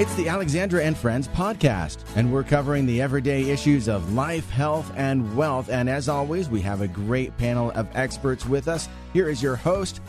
[0.00, 4.90] It's the Alexandra and Friends podcast, and we're covering the everyday issues of life, health,
[4.96, 5.68] and wealth.
[5.68, 8.88] And as always, we have a great panel of experts with us.
[9.12, 10.00] Here is your host,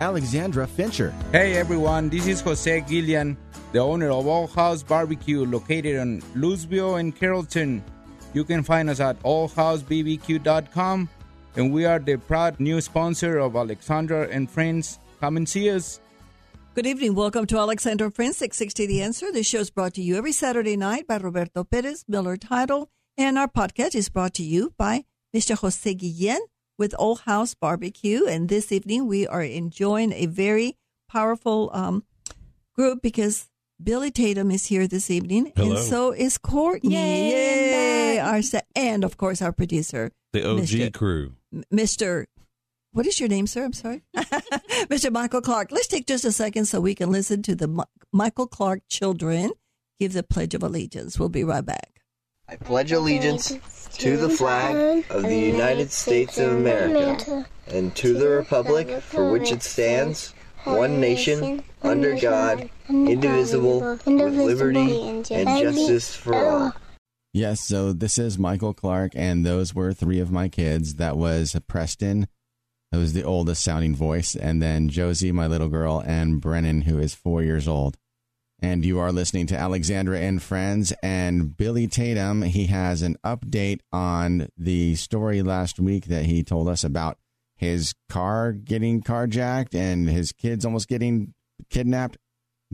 [0.00, 1.14] Alexandra Fincher.
[1.30, 3.36] Hey everyone, this is Jose Guillen,
[3.70, 7.84] the owner of All House Barbecue located in Lewisville and Carrollton.
[8.34, 11.08] You can find us at allhousebbq.com,
[11.54, 14.98] and we are the proud new sponsor of Alexandra and Friends.
[15.20, 16.00] Come and see us.
[16.76, 17.14] Good evening.
[17.14, 19.32] Welcome to Alexander Friends 660 The Answer.
[19.32, 23.38] This show is brought to you every Saturday night by Roberto Perez, Miller Title, and
[23.38, 25.56] our podcast is brought to you by Mr.
[25.56, 26.40] Jose Guillen
[26.76, 28.26] with Old House Barbecue.
[28.26, 30.76] And this evening we are enjoying a very
[31.10, 32.04] powerful um,
[32.74, 33.48] group because
[33.82, 35.76] Billy Tatum is here this evening, Hello.
[35.76, 36.92] and so is Courtney.
[36.92, 38.18] Yay, Yay!
[38.18, 40.92] Our se- and of course our producer, The OG Mr.
[40.92, 41.32] crew.
[41.72, 42.26] Mr.
[42.96, 43.62] What is your name, sir?
[43.62, 44.00] I'm sorry.
[44.16, 45.12] Mr.
[45.12, 45.70] Michael Clark.
[45.70, 49.52] Let's take just a second so we can listen to the Mi- Michael Clark children
[50.00, 51.18] give the Pledge of Allegiance.
[51.18, 52.00] We'll be right back.
[52.48, 53.48] I pledge allegiance
[53.98, 59.52] to the flag of the United States of America and to the republic for which
[59.52, 60.32] it stands,
[60.64, 66.72] one nation, under God, indivisible, with liberty and justice for all.
[67.34, 70.94] Yes, so this is Michael Clark, and those were three of my kids.
[70.94, 72.28] That was Preston,
[72.96, 76.98] who was the oldest sounding voice, and then Josie, my little girl, and Brennan, who
[76.98, 77.98] is four years old.
[78.60, 82.40] And you are listening to Alexandra and Friends, and Billy Tatum.
[82.42, 87.18] He has an update on the story last week that he told us about
[87.54, 91.34] his car getting carjacked and his kids almost getting
[91.68, 92.16] kidnapped.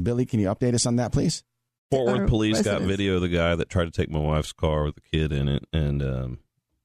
[0.01, 1.43] Billy, can you update us on that, please?
[1.91, 4.85] Fort Worth police got video of the guy that tried to take my wife's car
[4.85, 6.39] with a kid in it, and um,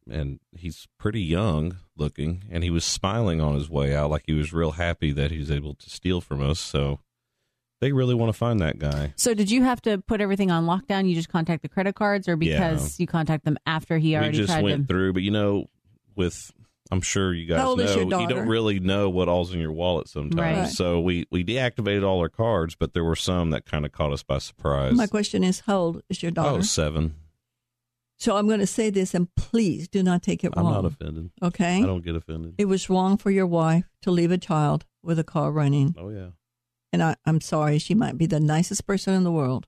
[0.10, 4.34] and he's pretty young looking, and he was smiling on his way out, like he
[4.34, 6.60] was real happy that he was able to steal from us.
[6.60, 7.00] So
[7.80, 9.14] they really want to find that guy.
[9.16, 11.08] So did you have to put everything on lockdown?
[11.08, 14.38] You just contact the credit cards, or because you contact them after he we already
[14.38, 14.94] just tried went to?
[14.94, 15.70] through, but you know,
[16.16, 16.52] with
[16.92, 20.40] I'm sure you guys know you don't really know what all's in your wallet sometimes.
[20.40, 20.70] Right.
[20.70, 24.14] So we we deactivated all our cards, but there were some that kind of caught
[24.14, 24.94] us by surprise.
[24.94, 26.60] My question is, how old is your daughter?
[26.60, 27.16] oh, seven.
[28.20, 30.66] So I'm going to say this, and please do not take it wrong.
[30.68, 31.30] I'm not offended.
[31.44, 31.78] okay?
[31.84, 32.56] I don't get offended.
[32.58, 35.96] It was wrong for your wife to leave a child with a car running.
[35.98, 36.30] Oh yeah.
[36.92, 39.68] And I, I'm sorry, she might be the nicest person in the world,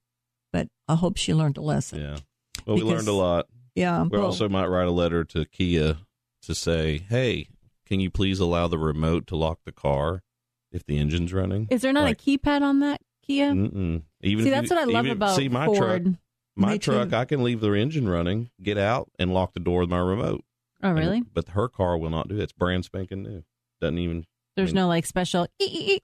[0.52, 2.00] but I hope she learned a lesson.
[2.02, 2.18] Yeah.
[2.66, 3.48] Well, we learned a lot.
[3.76, 4.04] Yeah.
[4.04, 5.98] We well, also might write a letter to Kia
[6.44, 7.50] to say, "Hey,
[7.86, 10.24] can you please allow the remote to lock the car
[10.72, 13.52] if the engine's running?" Is there not Like- a keypad on that Kia?
[13.52, 14.02] Mm-mm.
[14.22, 15.78] Even See, if that's you- what I love even- about see my Ford.
[16.06, 16.14] truck.
[16.59, 16.92] My Me too.
[16.92, 20.00] truck, I can leave the engine running, get out, and lock the door with my
[20.00, 20.44] remote.
[20.84, 21.18] Oh, really?
[21.18, 22.44] And- but her car will not do it.
[22.44, 23.44] It's brand spanking new.
[23.81, 24.25] Doesn't even
[24.56, 25.48] There's I mean- no like special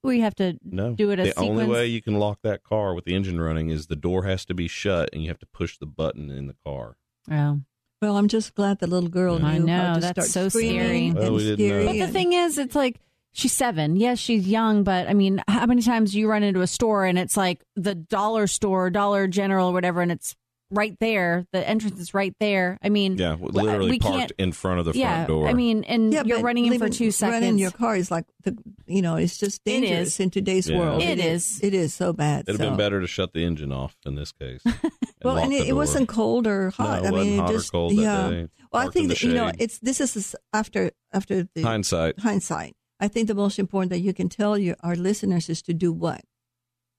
[0.01, 0.93] where you have to no.
[0.93, 3.69] do it a the only way you can lock that car with the engine running
[3.69, 6.47] is the door has to be shut, and you have to push the button in
[6.47, 6.97] the car.
[7.29, 7.61] Oh.
[8.01, 9.51] well, I'm just glad the little girl Yeah.
[9.51, 11.11] knew I know, how to that's start so scary.
[11.11, 11.83] Well, oh, we didn't scary.
[11.85, 11.91] know.
[11.91, 12.99] But the thing is, it's like
[13.33, 13.95] she's seven.
[13.97, 17.17] Yes, she's young, but I mean, how many times you run into a store and
[17.19, 20.35] it's like the dollar store, Dollar General, or whatever, and it's
[20.75, 21.45] right there.
[21.51, 22.77] The entrance is right there.
[22.83, 25.47] I mean, Yeah, literally we parked in front of the yeah, front door.
[25.47, 27.41] I mean, and yeah, you're running in for two seconds.
[27.41, 30.19] Running your car is like the, you know, it's just dangerous is.
[30.19, 30.77] in today's Yeah.
[30.79, 31.01] world.
[31.01, 31.59] It is.
[31.63, 32.45] It is so bad.
[32.47, 34.61] It'd have been better to shut the engine off in this case.
[34.65, 34.91] and
[35.23, 37.03] Well, and it, it wasn't cold or hot.
[37.03, 38.29] No, it I mean, wasn't it hot or just cold that yeah.
[38.29, 38.47] day.
[38.71, 42.19] Well, I think that you know it's this is after after the Hindsight.
[42.19, 42.75] hindsight.
[42.99, 45.91] I think the most important that you can tell your our listeners is to do
[45.93, 46.21] what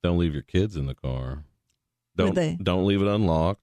[0.03, 1.44] Don't leave your kids in the car.
[2.16, 2.56] Don't they?
[2.62, 3.60] don't leave it unlocked.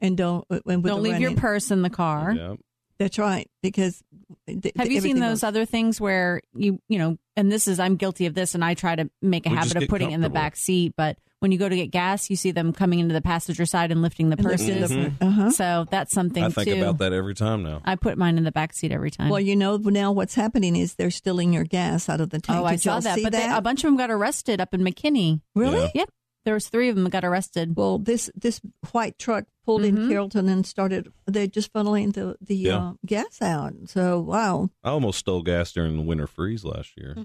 [0.00, 2.32] And don't when with Don't the leave your purse in the car.
[2.32, 2.54] Yeah.
[2.98, 4.00] That's right because
[4.48, 7.80] th- Have you seen those else- other things where you, you know, and this is,
[7.80, 10.14] I'm guilty of this and I try to make a We habit of putting it
[10.14, 13.00] in the back seat, but when you go to get gas, you see them coming
[13.00, 14.90] into the passenger side and lifting the and lifting purses.
[14.90, 15.14] the Mhm.
[15.20, 15.50] uh-huh.
[15.50, 16.80] So that's something I think too.
[16.80, 17.82] about that every time now.
[17.84, 19.28] I put mine in the back seat every time.
[19.28, 22.60] Well, you know now what's happening is they're stealing your gas out of the tank.
[22.60, 23.16] oh, I saw y'all that.
[23.16, 25.40] See But they, a bunch of them got arrested up in McKinney.
[25.56, 25.80] really?
[25.80, 25.88] Yeah.
[25.96, 26.10] Yep.
[26.44, 27.74] There was three of them that got arrested.
[27.76, 28.60] Well, this this
[28.92, 30.08] white truck pulled in Mhm.
[30.08, 31.10] Carrollton and started.
[31.26, 32.76] They're just funneling the the Yeah.
[32.78, 33.72] uh, gas out.
[33.86, 37.16] So wow, I almost stole gas during the winter freeze last year.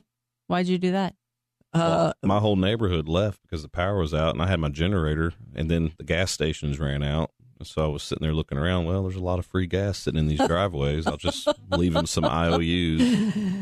[0.47, 1.15] Why'd you do that?
[1.73, 5.33] uh, My whole neighborhood left because the power was out, and I had my generator,
[5.53, 7.31] and then the gas stations ran out.
[7.61, 8.85] So I was sitting there looking around.
[8.85, 11.05] Well, there's a lot of free gas sitting in these driveways.
[11.05, 13.01] I'll just leave them some IOUs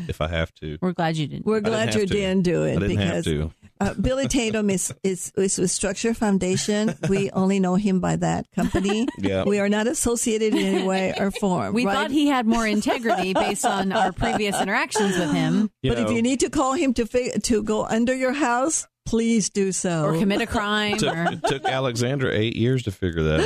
[0.08, 0.78] if I have to.
[0.80, 1.44] We're glad you didn't.
[1.46, 2.06] we're didn't glad you to.
[2.06, 3.50] didn't do it I didn't because have to.
[3.80, 6.94] Uh, Billy Tatum is, is is with Structure Foundation.
[7.08, 9.06] We only know him by that company.
[9.18, 9.44] Yeah.
[9.44, 11.74] We are not associated in any way or form.
[11.74, 11.92] we right?
[11.92, 15.70] thought he had more integrity based on our previous interactions with him.
[15.82, 18.86] You but if you need to call him to fi- to go under your house,
[19.06, 20.04] Please do so.
[20.04, 20.94] or commit a crime.
[20.94, 23.40] It took, or, it took Alexandra eight years to figure that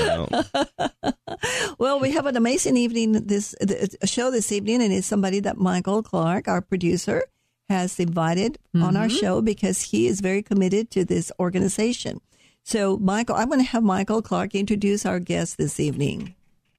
[0.55, 1.15] out.
[1.79, 3.55] Well, we have an amazing evening this
[4.01, 7.25] a show this evening, and it's somebody that Michael Clark, our producer,
[7.73, 12.21] has invited on our show because he is very committed to this organization.
[12.65, 16.35] So, Michael, I'm going to have Michael Clark introduce our guest this evening.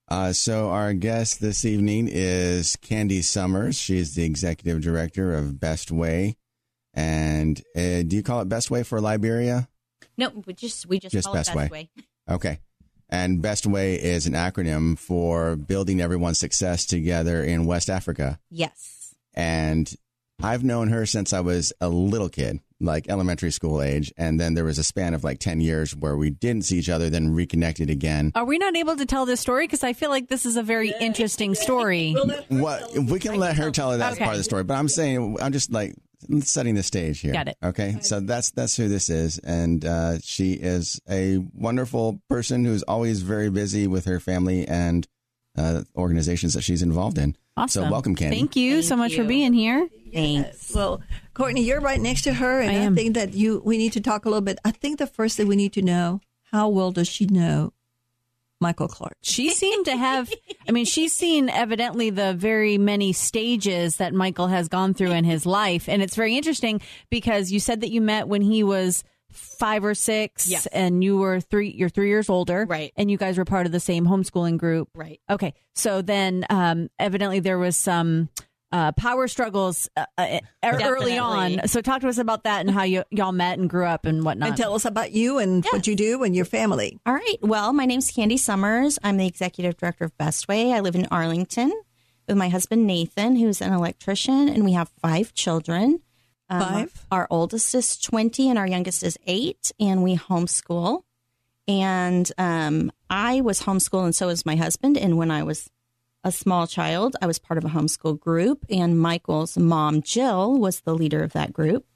[0.08, 3.76] Uh, so our guest this evening is Candy Summers.
[3.78, 6.36] She's the executive director of Best Way.
[6.92, 9.68] And uh, do you call it Best Way for Liberia?
[10.16, 11.90] No, we just we just, Just call it Best best Way.
[11.96, 12.04] way.
[12.34, 12.58] Okay.
[13.10, 18.38] And Best Way is an acronym for building everyone's success together in West Africa.
[18.50, 19.14] Yes.
[19.34, 19.92] And
[20.42, 24.12] I've known her since I was a little kid, like elementary school age.
[24.16, 26.88] And then there was a span of like 10 years where we didn't see each
[26.90, 28.32] other, then reconnected again.
[28.34, 29.66] are we not able to tell this story?
[29.66, 32.14] Because I feel like this is a very interesting story.
[32.48, 34.24] What we can let her tell her that's Okay.
[34.24, 35.94] part of the story, but I'm saying I'm just like
[36.40, 37.32] setting the stage here.
[37.32, 37.56] Got it.
[37.62, 42.82] Okay, so that's that's who this is, and uh, she is a wonderful person who's
[42.84, 45.06] always very busy with her family and
[45.56, 47.36] uh, organizations that she's involved in.
[47.56, 47.84] Awesome.
[47.84, 48.36] So welcome, Candy.
[48.36, 49.88] Thank you so Thank much for being here.
[50.12, 50.74] Thanks.
[50.74, 51.02] Well,
[51.34, 54.00] Courtney, you're right next to her, and I I, think that you we need to
[54.00, 54.58] talk a little bit.
[54.64, 56.20] I think the first thing we need to know
[56.50, 57.72] how well does she know
[58.60, 59.14] Michael Clark?
[59.22, 60.32] She seemed to have,
[60.68, 65.24] I mean, she's seen evidently the very many stages that Michael has gone through in
[65.24, 65.88] his life.
[65.88, 66.80] And it's very interesting
[67.10, 69.02] because you said that you met when he was
[69.34, 70.66] five or six Yes.
[70.66, 72.66] and you were three, you're three years older.
[72.68, 72.92] Right.
[72.96, 74.88] And you guys were part of the same homeschooling group.
[74.94, 75.20] Right.
[75.28, 75.54] Okay.
[75.74, 78.28] So then, um, evidently there was some,
[78.72, 81.68] uh, power struggles uh, uh, early on.
[81.68, 84.24] So talk to us about that and how you, y'all met and grew up and
[84.24, 84.48] whatnot.
[84.48, 86.98] And tell us about you and what you do and your family.
[87.06, 87.36] All right.
[87.40, 88.98] Well, my name's Candy Summers.
[89.04, 90.72] I'm the executive director of Best Way.
[90.72, 91.72] I live in Arlington
[92.26, 96.00] with my husband Nathan, who's an electrician, and we have five children.
[96.54, 97.06] Um, Five?
[97.10, 101.02] Our oldest is 20 and our youngest is eight, and we homeschool.
[101.66, 104.98] And um, I was homeschooled, and so was my husband.
[104.98, 105.70] And when I was
[106.22, 110.80] a small child, I was part of a homeschool group, and Michael's mom, Jill, was
[110.80, 111.86] the leader of that group.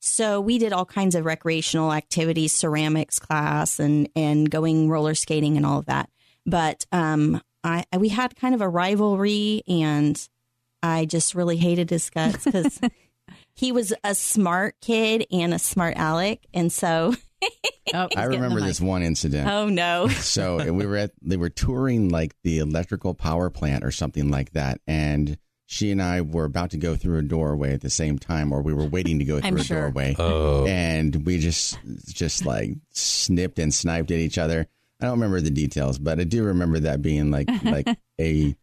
[0.00, 5.56] So we did all kinds of recreational activities, ceramics class, and and going roller skating
[5.58, 6.08] and all of that.
[6.46, 10.28] But um, I we had kind of a rivalry, and
[10.82, 12.80] I just really hated his guts because
[13.60, 17.14] he was a smart kid and a smart Alec, and so
[17.94, 19.48] Oh, I remember this one incident.
[19.48, 23.90] oh no, so we were at they were touring like the electrical power plant or
[23.90, 27.80] something like that and she and I were about to go through a doorway at
[27.80, 29.80] the same time or we were waiting to go through I'm a sure.
[29.82, 31.78] doorway Oh, and we just
[32.08, 34.66] just like snipped and sniped at each other.
[35.00, 38.56] I don't remember the details, but I do remember that being like like a, a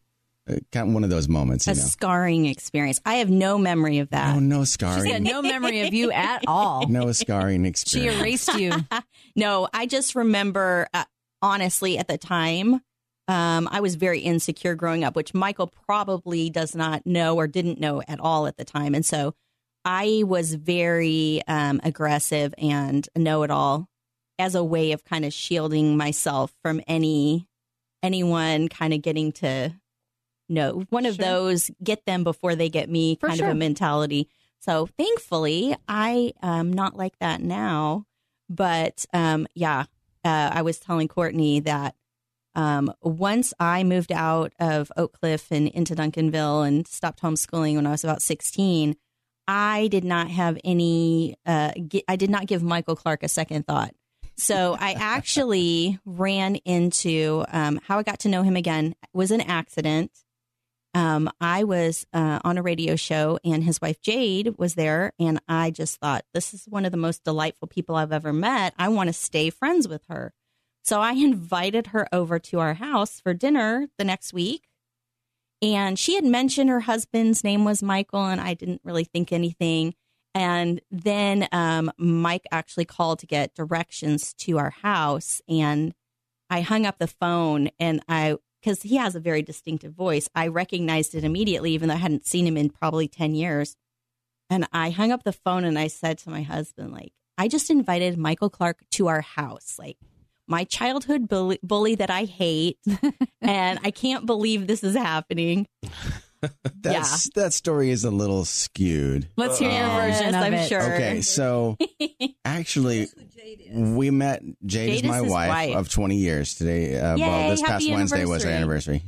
[0.71, 1.81] kind of one of those moments, you a know.
[1.81, 2.99] scarring experience.
[3.05, 4.35] I have no memory of that.
[4.35, 5.23] Oh, no She had scarring.
[5.23, 6.87] no memory of you at all.
[6.89, 8.15] No scarring experience.
[8.15, 8.71] She erased you.
[9.35, 11.03] No, I just remember, uh,
[11.43, 12.81] honestly, at the time,
[13.27, 17.79] um, I was very insecure growing up, which Michael probably does not know or didn't
[17.79, 18.95] know at all at the time.
[18.95, 19.35] And so
[19.85, 23.87] I was very um, aggressive and know it all
[24.39, 27.47] as a way of kind of shielding myself from any
[28.03, 29.71] anyone kind of getting to
[30.49, 31.25] know one of Sure.
[31.25, 33.47] those get them before they get me For kind sure.
[33.47, 34.29] of a mentality.
[34.59, 38.05] So thankfully, I am not like that now.
[38.49, 39.85] But um, yeah,
[40.23, 41.95] uh, I was telling Courtney that
[42.55, 47.85] um, once I moved out of Oak Cliff and into Duncanville and stopped homeschooling when
[47.85, 48.95] I was about 16,
[49.47, 53.67] I did not have any, uh, gi- I did not give Michael Clark a second
[53.67, 53.93] thought.
[54.37, 59.41] So I actually ran into um, how I got to know him again was an
[59.41, 60.11] accident.
[60.93, 65.41] Um, I was uh, on a radio show and his wife Jade was there, and
[65.47, 68.73] I just thought this is one of the most delightful people I've ever met.
[68.77, 70.33] I want to stay friends with her.
[70.83, 74.67] So I invited her over to our house for dinner the next week.
[75.61, 79.95] And she had mentioned her husband's name was Michael, and I didn't really think anything.
[80.35, 85.41] And then um, Mike actually called to get directions to our house.
[85.49, 85.95] And
[86.49, 90.47] I hung up the phone and I, because he has a very distinctive voice, I
[90.47, 93.77] recognized it immediately, even though I hadn't seen him in probably 10 years.
[94.49, 97.69] And I hung up the phone and I said to my husband, like, I just
[97.69, 99.75] invited Michael Clark to our house.
[99.79, 99.95] Like,
[100.49, 102.77] my childhood bully, bully that I hate.
[103.41, 105.65] and I can't believe this is happening.
[106.81, 109.27] That's that story is a little skewed.
[109.37, 110.67] Let's hear your Yes, version of I'm it.
[110.67, 110.93] sure.
[110.93, 111.77] Okay, so
[112.45, 113.07] actually,
[113.73, 114.41] we met.
[114.65, 115.75] Jade, Jade is my is his wife, wife.
[115.75, 116.97] of 20 years today.
[116.99, 119.03] Uh, well, Yay, this past happy Wednesday was our anniversary.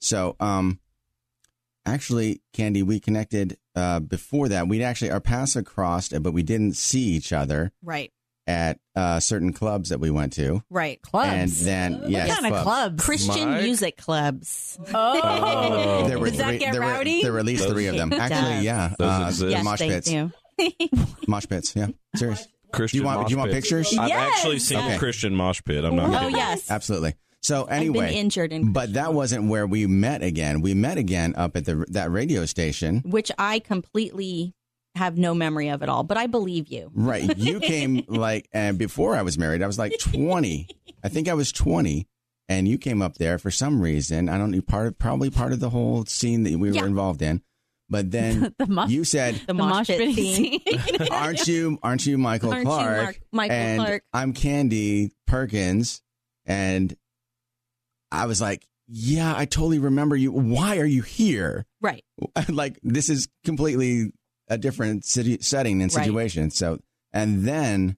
[0.00, 0.80] So, um,
[1.86, 6.42] actually, Candy, we connected uh, before that, we'd actually our paths had crossed, but we
[6.42, 8.12] didn't see each other Right.
[8.46, 10.62] At uh, certain clubs that we went to.
[10.70, 11.00] Right.
[11.02, 11.30] Clubs.
[11.30, 13.02] And then what yes, kind of clubs?
[13.04, 13.62] Christian Mike?
[13.62, 14.78] music clubs.
[14.92, 17.18] Oh, There were does that get there rowdy?
[17.18, 18.12] Were, there were at least Those- three of them.
[18.12, 18.64] Actually, does.
[18.64, 18.94] yeah.
[18.98, 19.50] Those uh, exist.
[19.50, 20.10] yes, mosh they pits.
[20.10, 20.32] do.
[21.26, 21.74] Mosh pits.
[21.74, 21.88] Yeah.
[22.14, 22.46] Serious.
[22.72, 23.66] Christian Do you want- mosh do you want pits.
[23.66, 23.98] pictures?
[23.98, 24.32] I've Yes.
[24.36, 24.94] actually seen Okay.
[24.96, 25.84] a Christian mosh pit.
[25.84, 26.10] I'm not.
[26.10, 26.36] Oh kidding.
[26.36, 26.70] yes.
[26.70, 27.14] Absolutely.
[27.40, 30.60] So I've been anyway, injured in but that wasn't where we met again.
[30.62, 33.02] We met again up at the that radio station.
[33.04, 34.54] which I completely
[34.94, 36.02] have no memory of it all.
[36.04, 36.90] But I believe you.
[36.94, 37.36] Right.
[37.36, 40.68] You came like, and before I was married, I was like 20.
[41.02, 42.06] I think I was 20.
[42.48, 44.28] And you came up there for some reason.
[44.28, 46.82] I don't know, part of, probably part of the whole scene that we Yeah.
[46.82, 47.42] were involved in.
[47.88, 50.60] But then the mosh, you said, The, mosh, pit pit scene.
[50.60, 51.08] scene.
[51.10, 53.02] aren't you, aren't you Michael Aren't you Clark?
[53.02, 54.02] Mark- Michael and Clark?
[54.12, 56.02] I'm Candy Perkins.
[56.46, 56.94] And
[58.12, 60.30] I was like, yeah, I totally remember you.
[60.30, 61.64] Why are you here?
[61.80, 62.04] Right.
[62.50, 64.12] like this is completely
[64.48, 66.04] a different city setting and Right.
[66.04, 66.50] situation.
[66.50, 66.78] So,
[67.12, 67.96] and then,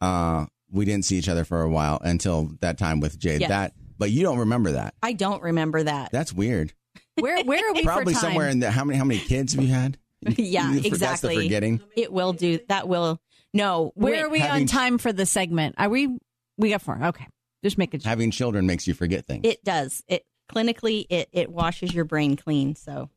[0.00, 3.40] uh, we didn't see each other for a while until that time with Jade.
[3.40, 3.48] Yes.
[3.50, 4.94] That, but you don't remember that.
[5.02, 6.10] I don't remember that.
[6.12, 6.72] That's weird.
[7.16, 8.30] Where where are we Probably for time?
[8.30, 9.98] somewhere in the how many how many kids have you had?
[10.22, 10.98] yeah, exactly.
[10.98, 11.80] That's the forgetting.
[11.96, 12.60] It will do.
[12.68, 13.20] That will.
[13.52, 13.92] No.
[13.94, 14.22] Where wait.
[14.22, 15.74] are we Having- on time for the segment?
[15.76, 16.16] Are we?
[16.56, 16.98] We got four.
[17.02, 17.26] Okay,
[17.64, 18.04] just make it.
[18.04, 19.40] Having children makes you forget things.
[19.44, 20.02] It does.
[20.08, 22.74] It clinically it it washes your brain clean.
[22.76, 23.10] So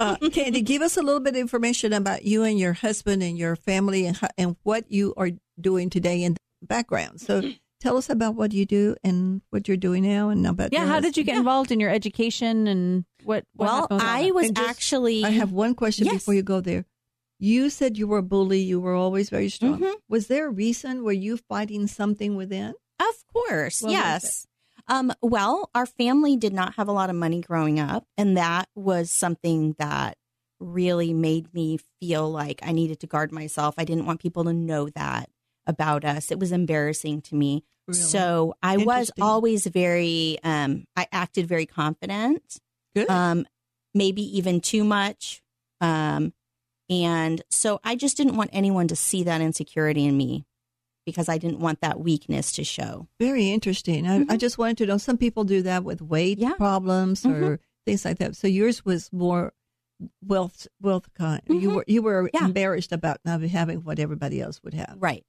[0.00, 3.38] Uh, Candy, give us a little bit of information about you and your husband and
[3.38, 5.30] your family and, ho- and what you are
[5.60, 7.20] doing today in the background.
[7.20, 7.42] So
[7.80, 10.88] tell us about what you do and what you're doing now and about Yeah, your
[10.88, 11.38] how did you get husband.
[11.46, 13.44] involved in your education and what?
[13.54, 15.24] what well, happened with all I was just- actually.
[15.24, 16.14] I have one question Yes.
[16.14, 16.84] before you go there.
[17.40, 18.60] You said you were a bully.
[18.60, 19.78] You were always very strong.
[19.78, 19.94] Mhm.
[20.08, 21.04] Was there a reason?
[21.04, 22.74] Were you fighting something within?
[22.98, 24.46] Of course, What was yes.
[24.88, 28.68] Um, well, our family did not have a lot of money growing up, and that
[28.74, 30.16] was something that
[30.60, 33.74] really made me feel like I needed to guard myself.
[33.78, 35.28] I didn't want people to know that
[35.66, 36.30] about us.
[36.30, 37.64] It was embarrassing to me.
[37.86, 38.00] Really?
[38.00, 42.58] So I was always very, um, I acted very confident,
[42.94, 43.08] Good.
[43.10, 43.46] um,
[43.94, 45.42] maybe even too much.
[45.80, 46.32] Um,
[46.90, 50.44] and so I just didn't want anyone to see that insecurity in me
[51.10, 53.08] because I didn't want that weakness to show.
[53.18, 54.06] Very interesting.
[54.06, 54.98] I, I just wanted to know.
[54.98, 56.52] Some people do that with weight Yeah.
[56.54, 58.36] problems or things like that.
[58.36, 59.52] So yours was more
[60.22, 61.40] wealth, wealth kind.
[61.48, 61.74] You Mhm.
[61.76, 62.44] were you were Yeah.
[62.44, 64.96] embarrassed about not having what everybody else would have.
[64.98, 65.24] Right.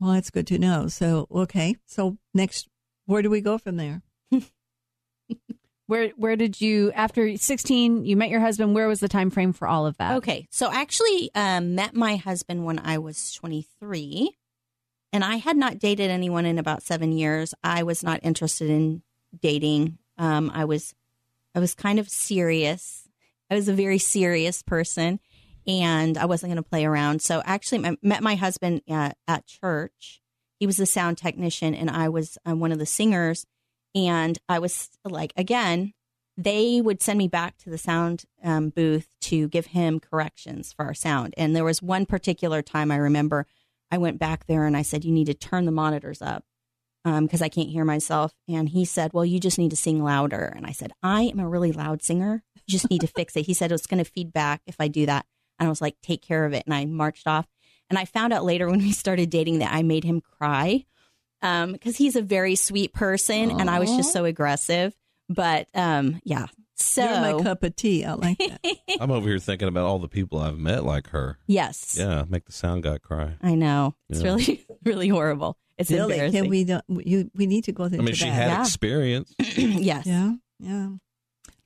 [0.00, 0.88] Well, that's good to know.
[0.88, 1.76] So okay.
[1.86, 2.68] So next,
[3.04, 4.02] where do we go from there?
[5.88, 8.04] Where where did you after sixteen?
[8.04, 8.74] You met your husband.
[8.74, 10.16] Where was the time frame for all of that?
[10.16, 10.48] Okay.
[10.50, 14.32] So I actually um, met my husband when I was 23,
[15.16, 17.54] and I had not dated anyone in about seven years.
[17.64, 19.00] I was not interested in
[19.40, 19.96] dating.
[20.18, 20.94] Um, I was,
[21.54, 23.08] I was kind of serious.
[23.50, 25.18] I was a very serious person,
[25.66, 27.22] and I wasn't going to play around.
[27.22, 30.20] So actually, I met my husband at, at church.
[30.60, 33.46] He was a sound technician, and I was one of the singers.
[33.94, 35.94] And I was like, again,
[36.36, 40.84] they would send me back to the sound um, booth to give him corrections for
[40.84, 41.32] our sound.
[41.38, 43.46] And there was one particular time I remember
[43.90, 46.44] I went back there and I said, You need to turn the monitors up
[47.04, 48.32] because I can't hear myself.
[48.48, 50.52] And he said, Well, you just need to sing louder.
[50.56, 52.42] And I said, I am a really loud singer.
[52.54, 53.46] You just need to fix it.
[53.46, 55.26] He said, It's going to feed back if I do that.
[55.58, 56.64] And I was like, Take care of it.
[56.66, 57.46] And I marched off.
[57.88, 60.84] And I found out later when we started dating that I made him cry
[61.40, 64.96] because he's a very sweet person and I was just so aggressive.
[65.28, 66.46] But um, yeah.
[66.78, 68.04] So, You're my cup of tea.
[68.04, 68.60] I like that.
[69.00, 71.38] I'm over here thinking about all the people I've met like her.
[71.46, 71.96] yes.
[71.98, 73.36] Yeah, make the sound guy cry.
[73.42, 73.94] I know.
[74.10, 74.26] It's Yeah.
[74.34, 75.56] really, really horrible.
[75.78, 76.14] It's really?
[76.14, 76.42] embarrassing.
[76.42, 76.64] Can we?
[76.64, 78.32] Don't, you we need to go into I mean, she that.
[78.32, 78.60] had Yeah.
[78.62, 79.34] experience.
[79.38, 80.06] yes.
[80.06, 80.88] Yeah, yeah.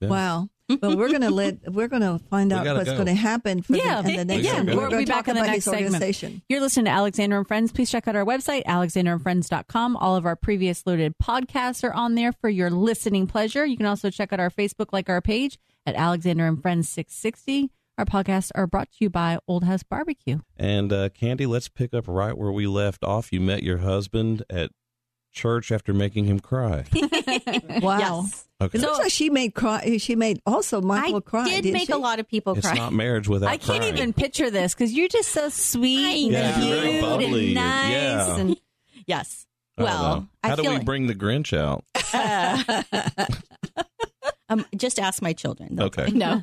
[0.00, 0.08] Yeah.
[0.08, 0.48] Wow.
[0.80, 2.94] Well, we're gonna let we're gonna find out what's go.
[2.94, 4.44] going to happen for Yeah, the, in the next.
[4.44, 4.62] yeah.
[4.62, 6.42] We'll We're going be to back talk in the next his segment.
[6.48, 7.72] You're listening to Alexander and Friends.
[7.72, 9.96] Please check out our website, alexanderandfriends.com.
[9.96, 13.64] All of our previous loaded podcasts are on there for your listening pleasure.
[13.64, 17.70] You can also check out our Facebook like our page at Alexander and Friends 660.
[17.98, 20.38] Our podcasts are brought to you by Old House Barbecue.
[20.56, 23.30] And uh, Candy, let's pick up right where we left off.
[23.32, 24.70] You met your husband at
[25.32, 26.84] church after making him cry.
[27.82, 27.98] Wow.
[28.22, 28.46] Yes.
[28.60, 28.78] Okay.
[28.78, 29.96] It looks like she made cry.
[29.98, 31.44] She made also Michael I cry.
[31.44, 31.92] did didn't make she?
[31.92, 32.76] a lot of people it's cry.
[32.76, 33.96] not marriage without I can't crying.
[33.96, 37.34] even picture this because you're just so sweet and Yeah, you're very cute bubbly and
[37.34, 37.90] and- nice.
[37.92, 38.36] yeah.
[38.36, 38.60] And
[39.06, 39.46] yes.
[39.78, 40.28] Well.
[40.42, 41.84] I how do feel we like- bring the Grinch out?
[44.48, 45.80] um, just ask my children.
[45.80, 46.10] Okay.
[46.10, 46.42] No,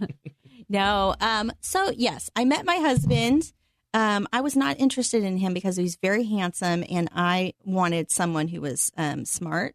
[0.69, 1.15] no.
[1.19, 3.51] Um, so yes, I met my husband.
[3.97, 8.11] Um, I was not interested in him because he was very handsome, and I wanted
[8.11, 9.73] someone who was um, smart.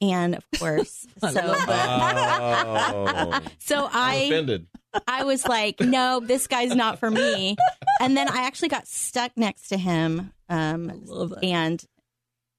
[0.00, 4.66] And of course, so Oh, so I'm I offended.
[5.06, 7.56] I was like, no, this guy's not for me.
[8.00, 10.32] And then I actually got stuck next to him.
[10.48, 11.44] Um, love that.
[11.44, 11.84] and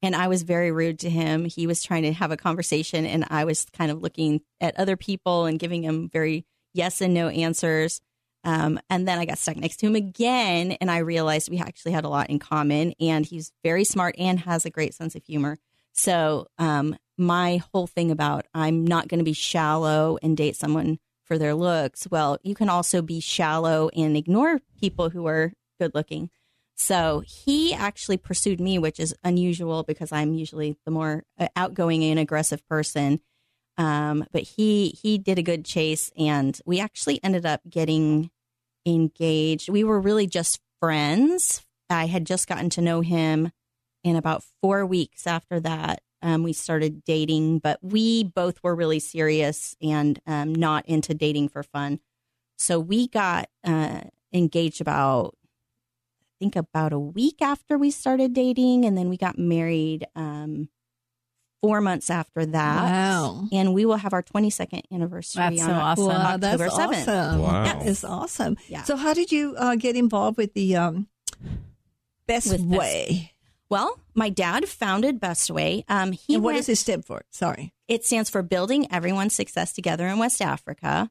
[0.02, 1.44] and I was very rude to him.
[1.44, 4.96] He was trying to have a conversation, and I was kind of looking at other
[4.96, 8.00] people and giving him very yes and no answers.
[8.44, 11.92] Um, and then I got stuck next to him again, and I realized we actually
[11.92, 12.94] had a lot in common.
[13.00, 15.58] And he's very smart and has a great sense of humor.
[15.94, 21.00] So um, my whole thing about I'm not going to be shallow and date someone
[21.24, 22.08] for their looks.
[22.10, 26.30] Well, you can also be shallow and ignore people who are good looking.
[26.76, 32.04] So he actually pursued me, which is unusual because I'm usually the more uh, outgoing
[32.04, 33.20] and aggressive person.
[33.78, 38.30] Um, but he he did a good chase, and we actually ended up getting
[38.86, 39.70] engaged.
[39.70, 41.66] We were really just friends.
[41.90, 43.52] I had just gotten to know him,
[44.04, 47.60] and about four weeks after that, um, we started dating.
[47.60, 52.00] But we both were really serious and um, not into dating for fun.
[52.58, 54.02] So we got uh,
[54.32, 55.36] engaged about
[56.22, 60.70] I think about a week after we started dating, and then we got married um,
[61.62, 62.84] four months after that.
[62.84, 63.48] Wow.
[63.52, 66.06] And we will have our 22nd anniversary That's on so awesome.
[66.08, 67.08] Wow, October that's 7th.
[67.08, 67.40] awesome.
[67.42, 67.64] Wow.
[67.64, 68.58] That is awesome.
[68.68, 68.84] Yeah.
[68.84, 71.08] So, how did you uh, get involved with the um,
[72.28, 73.34] Best With Best- Way?
[73.70, 75.86] Well, my dad founded Best Way.
[75.88, 77.22] Um, he and what went, does it stand for?
[77.30, 77.74] Sorry.
[77.88, 81.10] It stands for Building Everyone's Success Together in West Africa.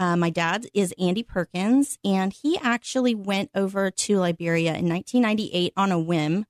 [0.00, 5.72] Uh, my dad is Andy Perkins, and he actually went over to Liberia in 1998
[5.76, 6.46] on a whim.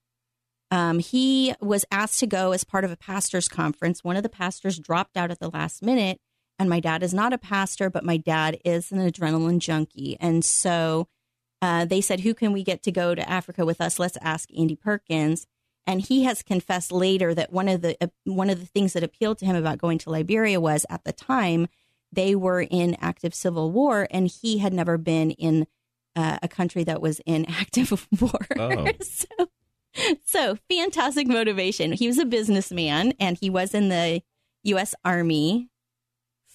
[0.70, 4.04] Um, he was asked to go as part of a pastor's conference.
[4.04, 6.20] One of the pastors dropped out at the last minute,
[6.58, 10.16] and my dad is not a pastor, but my dad is an adrenaline junkie.
[10.20, 11.08] And so
[11.62, 13.98] uh, they said, Who can we get to go to Africa with us?
[13.98, 15.46] Let's ask Andy Perkins.
[15.86, 19.02] And he has confessed later that one of the uh, one of the things that
[19.02, 21.66] appealed to him about going to Liberia was at the time
[22.12, 25.66] they were in active civil war, and he had never been in
[26.16, 28.46] uh, a country that was in active war.
[28.58, 28.86] Oh.
[29.00, 29.26] so,
[30.24, 31.92] so fantastic motivation.
[31.92, 34.22] He was a businessman, and he was in the
[34.64, 34.94] U.S.
[35.04, 35.68] Army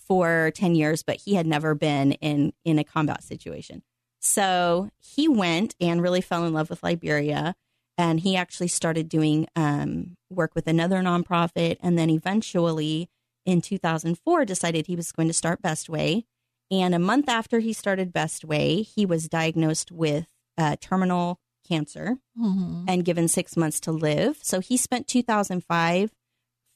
[0.07, 3.83] for ten years, but he had never been in in a combat situation.
[4.25, 7.55] So he went and really fell in love with Liberia.
[7.97, 11.77] And he actually started doing um, work with another nonprofit.
[11.79, 13.07] And then eventually
[13.45, 16.25] in 2004 decided he was going to start Best Way.
[16.71, 20.25] And a month after he started Best Way, he was diagnosed with
[20.57, 22.86] uh, terminal cancer Mm-hmm.
[22.88, 24.38] and given six months to live.
[24.41, 26.12] So he spent 2005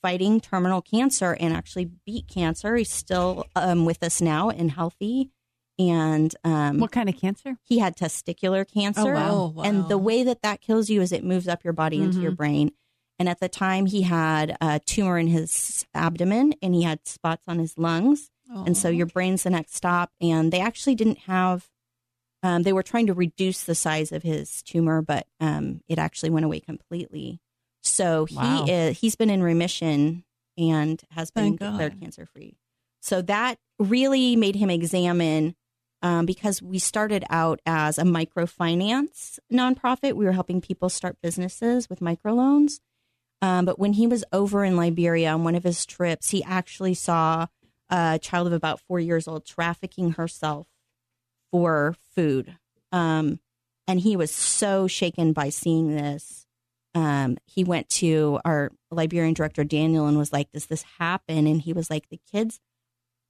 [0.01, 2.75] fighting terminal cancer and actually beat cancer.
[2.77, 5.31] He's still um, with us now and healthy.
[5.77, 7.57] And um, What kind of cancer?
[7.63, 9.15] he had testicular cancer.
[9.15, 9.63] Oh, wow.
[9.63, 12.31] And the way that that kills you is it moves up your body into your
[12.33, 12.37] Mhm.
[12.37, 12.71] brain.
[13.17, 17.43] And at the time, he had a tumor in his abdomen and he had spots
[17.47, 18.29] on his lungs.
[18.65, 20.11] And so your brain's the next stop.
[20.21, 21.67] And they actually didn't have,
[22.43, 26.29] um, they were trying to reduce the size of his tumor, but um, it actually
[26.29, 27.39] went away completely.
[27.83, 28.65] So Wow.
[28.65, 30.23] he is, he's been in remission
[30.57, 31.71] and has been Thank God.
[31.71, 32.57] declared cancer free.
[33.01, 35.55] So that really made him examine
[36.01, 40.13] um, because we started out as a microfinance nonprofit.
[40.13, 42.79] We were helping people start businesses with microloans.
[43.41, 46.93] Um, but when he was over in Liberia on one of his trips, he actually
[46.93, 47.47] saw
[47.89, 50.67] a child of about four years old trafficking herself
[51.51, 52.57] for food.
[52.91, 53.39] Um,
[53.87, 56.45] and he was so shaken by seeing this.
[56.95, 61.47] Um, he went to our Liberian director, Daniel, and was like, Does this happen?
[61.47, 62.59] And he was like, The kids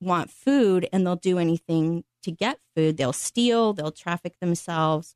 [0.02, 2.98] want food and they'll do anything to get food.
[2.98, 5.16] They'll steal, they'll traffic themselves,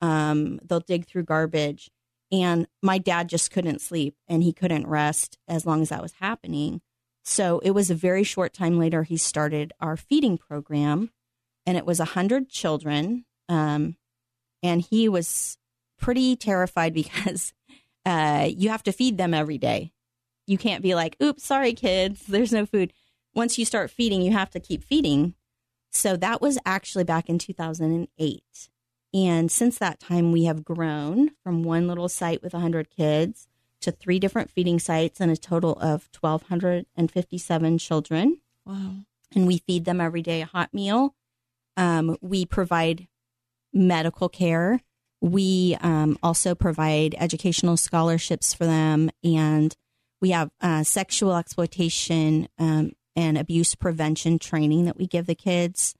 [0.00, 1.90] um, they'll dig through garbage.
[2.30, 6.14] And my dad just couldn't sleep and he couldn't rest as long as that was
[6.20, 6.80] happening.
[7.24, 11.10] So it was a very short time later, he started our feeding program
[11.66, 13.24] and it was 100 children.
[13.48, 13.96] Um,
[14.62, 15.58] and he was
[15.98, 17.52] pretty terrified because
[18.04, 19.92] uh, you have to feed them every day.
[20.46, 22.92] You can't be like, oops, sorry, kids, there's no food.
[23.34, 25.34] Once you start feeding, you have to keep feeding.
[25.90, 28.42] So that was actually back in 2008.
[29.14, 33.46] And since that time, we have grown from one little site with 100 kids
[33.82, 38.40] to three different feeding sites and a total of 1,257 children.
[38.64, 38.94] Wow.
[39.34, 41.14] And we feed them every day a hot meal.
[41.76, 43.08] Um, we provide
[43.72, 44.80] medical care.
[45.20, 49.10] We um, also provide educational scholarships for them.
[49.22, 49.74] And
[50.20, 55.94] we have uh, sexual exploitation um, and abuse prevention training that we give the kids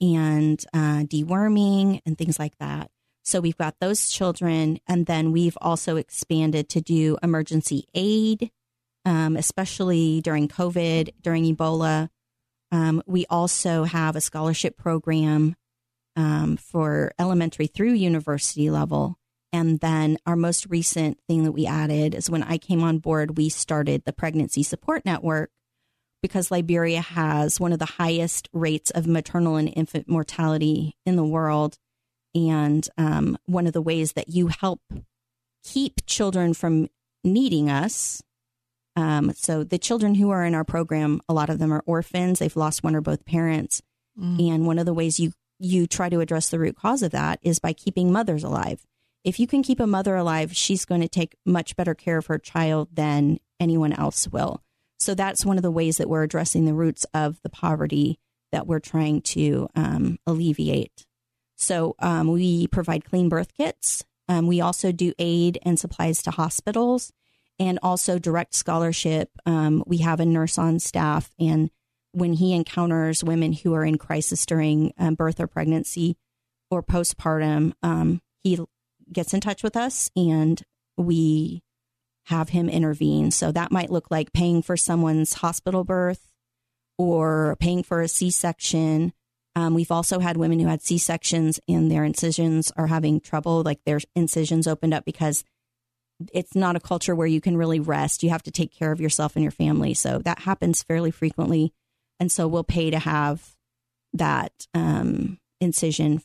[0.00, 2.90] and uh, deworming and things like that.
[3.24, 8.50] So we've got those children, and then we've also expanded to do emergency aid,
[9.04, 12.08] um, especially during COVID, during Ebola.
[12.70, 15.56] Um, we also have a scholarship program
[16.16, 19.18] um, for elementary through university level.
[19.52, 23.38] And then our most recent thing that we added is when I came on board,
[23.38, 25.50] we started the Pregnancy Support Network
[26.20, 31.24] because Liberia has one of the highest rates of maternal and infant mortality in the
[31.24, 31.78] world.
[32.34, 34.80] And um, one of the ways that you help
[35.64, 36.88] keep children from
[37.24, 38.22] needing us.
[38.98, 42.40] Um, so the children who are in our program, a lot of them are orphans.
[42.40, 43.80] They've lost one or both parents.
[44.18, 44.50] Mm.
[44.50, 47.40] And one of the ways you you try to address the root cause of that
[47.42, 48.84] is by keeping mothers alive.
[49.24, 52.26] If you can keep a mother alive, she's going to take much better care of
[52.26, 54.62] her child than anyone else will.
[55.00, 58.20] So that's one of the ways that we're addressing the roots of the poverty
[58.52, 61.06] that we're trying to um, alleviate.
[61.56, 64.04] So um, we provide clean birth kits.
[64.28, 67.12] Um, we also do aid and supplies to hospitals
[67.58, 69.30] and also direct scholarship.
[69.46, 71.70] Um, we have a nurse on staff, and
[72.12, 76.16] when he encounters women who are in crisis during um, birth or pregnancy
[76.70, 78.58] or postpartum, um, he
[79.12, 80.62] gets in touch with us and
[80.96, 81.62] we
[82.26, 83.30] have him intervene.
[83.30, 86.30] So that might look like paying for someone's hospital birth
[86.98, 89.12] or paying for a C section.
[89.54, 93.62] Um, we've also had women who had C sections and their incisions are having trouble,
[93.62, 95.42] like their incisions opened up because
[96.32, 98.22] it's not a culture where you can really rest.
[98.22, 99.94] You have to take care of yourself and your family.
[99.94, 101.72] So that happens fairly frequently.
[102.18, 103.54] And so we'll pay to have
[104.12, 106.22] that um, incision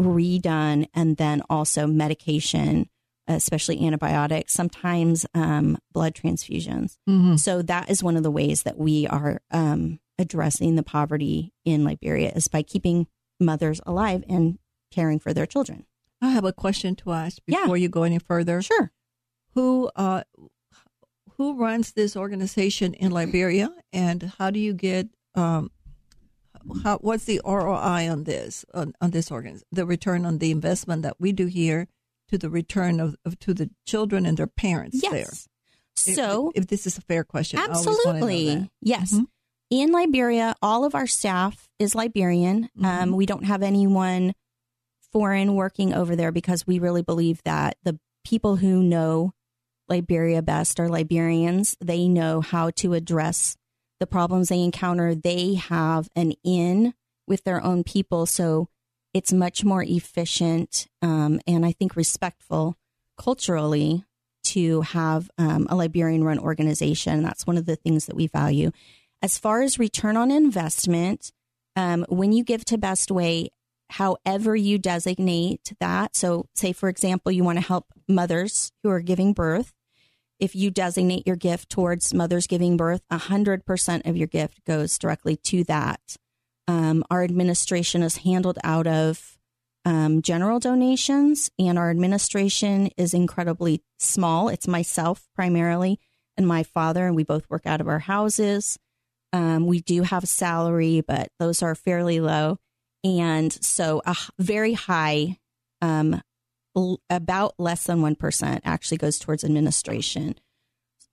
[0.00, 2.88] redone and then also medication,
[3.26, 6.96] especially antibiotics, sometimes um, blood transfusions.
[7.08, 7.38] Mhm.
[7.38, 11.84] So that is one of the ways that we are um, addressing the poverty in
[11.84, 13.06] Liberia is by keeping
[13.38, 14.58] mothers alive and
[14.90, 15.86] caring for their children.
[16.22, 17.60] I have a question to ask Yeah.
[17.62, 18.60] before you go any further.
[18.62, 18.90] Sure.
[19.54, 20.22] Who uh,
[21.36, 25.70] who runs this organization in Liberia, and how do you get um,
[26.82, 31.02] how, what's the ROI on this on, on this organ the return on the investment
[31.02, 31.88] that we do here
[32.28, 35.14] to the return of, of to the children and their parents there?
[35.18, 35.48] Yes.
[36.06, 38.70] If- So if, this is a fair question, I always wanna know Absolutely.
[38.82, 39.14] Yes.
[39.14, 39.24] Mhm.
[39.70, 42.64] In Liberia, all of our staff is Liberian.
[42.76, 42.84] Mm-hmm.
[42.84, 44.34] Um, we don't have anyone
[45.12, 49.32] foreign working over there because we really believe that the people who know
[49.88, 51.76] Liberia best are Liberians.
[51.80, 53.56] They know how to address
[53.98, 55.14] the problems they encounter.
[55.14, 56.94] They have an in
[57.26, 58.26] with their own people.
[58.26, 58.68] So
[59.12, 62.76] it's much more efficient um, and I think respectful
[63.18, 64.04] culturally
[64.42, 67.22] to have um, a Liberian run organization.
[67.22, 68.70] That's one of the things that we value.
[69.22, 71.30] As far as return on investment,
[71.76, 73.50] um, when you give to Best Way,
[73.90, 79.00] however you designate that, so say, for example, you want to help mothers who are
[79.00, 79.72] giving birth.
[80.38, 85.36] If you designate your gift towards mothers giving birth, 100% of your gift goes directly
[85.36, 86.00] to that.
[86.66, 89.36] Um, our administration is handled out of
[89.84, 94.48] um, general donations, and our administration is incredibly small.
[94.48, 95.98] It's myself primarily
[96.36, 98.78] and my father, and we both work out of our houses.
[99.32, 102.58] Um, we do have salary, but those are fairly low.
[103.02, 105.38] And so a very high,
[105.80, 106.20] um,
[106.76, 110.34] l- about less than 1% actually goes towards administration.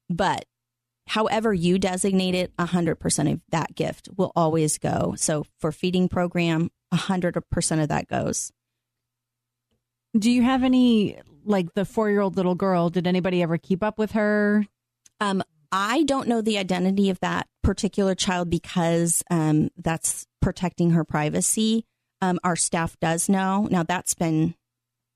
[0.10, 0.45] But
[1.08, 5.15] however you designate it, 100% of that gift will always go.
[5.17, 8.52] So for feeding program, 100% of that goes.
[10.17, 12.89] Do you have any like the four year old little girl?
[12.89, 14.65] Did anybody ever keep up with her?
[15.19, 21.03] Um, I don't know the identity of that particular child because um, that's protecting her
[21.03, 21.86] privacy.
[22.21, 23.67] Um, our staff does know.
[23.69, 24.56] Now that's been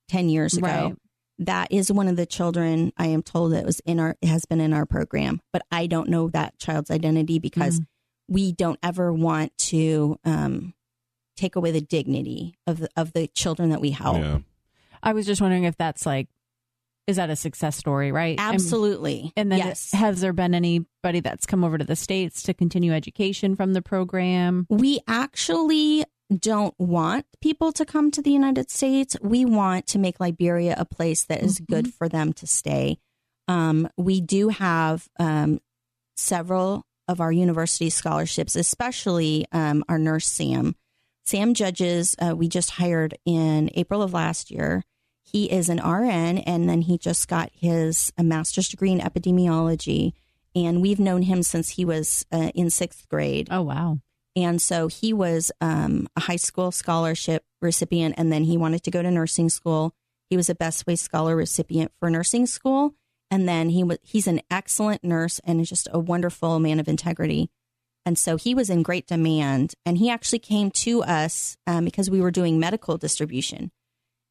[0.09, 0.67] ten years ago.
[0.67, 0.95] Right.
[1.39, 4.59] That is one of the children I am told that was in our has been
[4.59, 7.85] in our program, but I don't know that child's identity because Mm.
[8.27, 10.73] we don't ever want to um,
[11.37, 14.17] take away the dignity of the, of the children that we help.
[14.17, 14.39] Yeah.
[15.01, 16.27] I was just wondering if that's like,
[17.07, 18.37] is that a success story, right?
[18.39, 19.33] Absolutely.
[19.35, 19.91] And then yes.
[19.91, 23.81] has there been anybody that's come over to the States to continue education from the
[23.81, 24.65] program?
[24.69, 26.05] We actually
[26.39, 29.17] don't want people to come to the United States.
[29.21, 32.97] We want to make Liberia a place that is good for them to stay.
[33.47, 35.59] Um, we do have um,
[36.15, 40.75] several of our university scholarships, especially um, our nurse Sam.
[41.23, 44.83] Sam Judges, uh, we just hired in April of last year.
[45.31, 50.13] He is an RN, and then he just got his a master's degree in epidemiology.
[50.53, 53.47] And we've known him since he was uh, in sixth grade.
[53.49, 53.99] Oh, wow.
[54.35, 58.91] And so he was um, a high school scholarship recipient, and then he wanted to
[58.91, 59.93] go to nursing school.
[60.29, 62.95] He was a Best Way Scholar recipient for nursing school,
[63.29, 67.49] and then he was he's an excellent nurse and just a wonderful man of integrity.
[68.05, 69.75] And so he was in great demand.
[69.85, 73.71] And he actually came to us um, because we were doing medical distribution.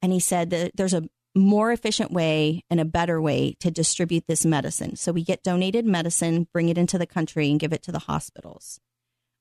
[0.03, 4.25] And he said that there's a more efficient way and a better way to distribute
[4.27, 4.97] this medicine.
[4.97, 8.01] So we get donated medicine, bring it into the country, and give it to the
[8.01, 8.81] hospitals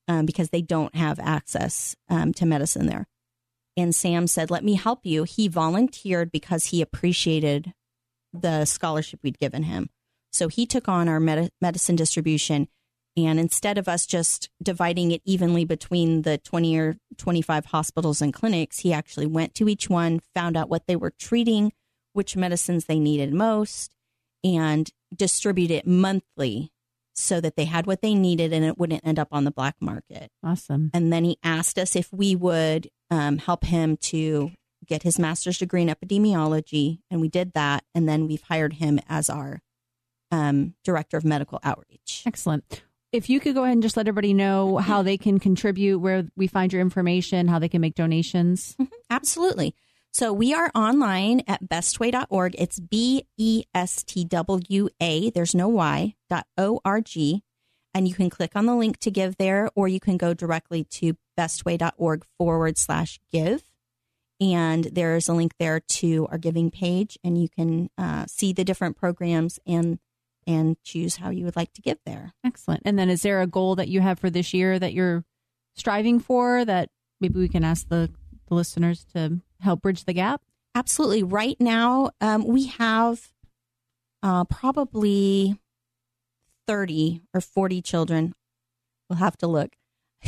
[0.07, 3.07] um, because they don't have access um, to medicine there.
[3.75, 5.23] And Sam said, Let me help you.
[5.23, 7.73] He volunteered because he appreciated
[8.33, 9.89] the scholarship we'd given him.
[10.31, 12.67] So he took on our med- medicine distribution.
[13.25, 18.34] And instead of us just dividing it evenly between the 20 or 25 hospitals and
[18.34, 21.71] clinics, he actually went to each one, found out what they were treating,
[22.13, 23.95] which medicines they needed most,
[24.43, 26.71] and distribute it monthly
[27.15, 29.75] so that they had what they needed and it wouldn't end up on the black
[29.82, 30.32] market.
[30.43, 30.89] Awesome.
[30.93, 34.51] And then he asked us if we would um, help him to
[34.86, 36.99] get his master's degree in epidemiology.
[37.12, 37.84] And we did that.
[37.93, 39.62] And then we've hired him as our
[40.32, 42.23] um, director of medical outreach.
[42.25, 42.84] Excellent.
[43.11, 46.25] If you could go ahead and just let everybody know how they can contribute, where
[46.35, 48.75] we find your information, how they can make donations.
[48.79, 49.73] Mhm, absolutely.
[50.11, 52.55] So we are online at bestwa.org.
[52.57, 57.43] It's B E S T W A, there's no Y, dot O R G.
[57.93, 60.83] And you can click on the link to give there, or you can go directly
[60.91, 63.63] to bestwa.org forward slash give.
[64.39, 68.63] And there's a link there to our giving page, and you can uh, see the
[68.63, 69.99] different programs and
[70.49, 72.33] and choose how you would like to give there.
[72.43, 72.81] Excellent.
[72.83, 75.23] And then is there a goal that you have for this year that you're
[75.75, 76.89] striving for that
[77.21, 78.09] maybe we can ask the,
[78.47, 80.41] the listeners to help bridge the gap?
[80.73, 81.21] Absolutely.
[81.21, 83.31] Right now, um, we have
[84.23, 85.55] uh, probably
[86.65, 88.33] 30 or 40 children,
[89.07, 89.75] we'll have to look,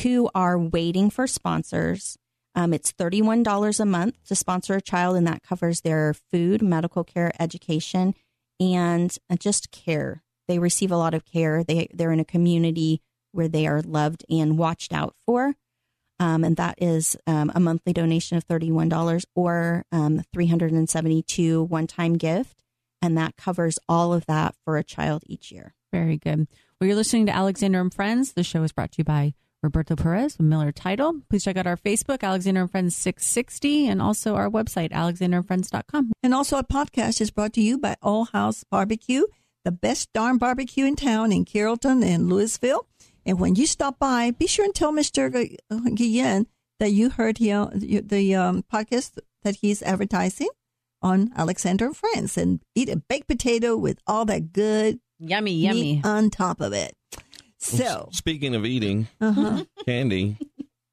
[0.04, 2.16] who are waiting for sponsors.
[2.54, 7.04] Um, it's $31 a month to sponsor a child, and that covers their food, medical
[7.04, 8.14] care, education,
[8.62, 10.24] and uh, just care.
[10.48, 11.64] They receive a lot of care.
[11.64, 15.56] They, they're in a community where they are loved and watched out for.
[16.20, 22.14] Um, and that is um, a monthly donation of $31 or um, 372 one time
[22.14, 22.62] gift.
[23.02, 25.74] And that covers all of that for a child each year.
[25.92, 26.48] Very good.
[26.80, 28.34] Well, you're listening to Alexander and Friends.
[28.34, 31.22] The show is brought to you by Roberto Perez with Miller Title.
[31.30, 36.12] Please check out our Facebook, Alexander and Friends 660, and also our website, alexanderandfriends.com.
[36.24, 39.24] And also, our podcast is brought to you by All House Barbecue,
[39.64, 42.86] the best darn barbecue in town in Carrollton and Lewisville.
[43.26, 45.32] And when you stop by, be sure and tell Mr.
[45.32, 45.56] Gu-
[45.96, 46.48] Guillen
[46.80, 50.50] that you heard him, the um, podcast that he's advertising
[51.04, 56.02] on Alexander and Friends and eat a baked potato with all that good Yummy, yummy.
[56.04, 56.96] on top of it.
[57.62, 59.66] So, Speaking of eating uh-huh.
[59.86, 60.38] candy,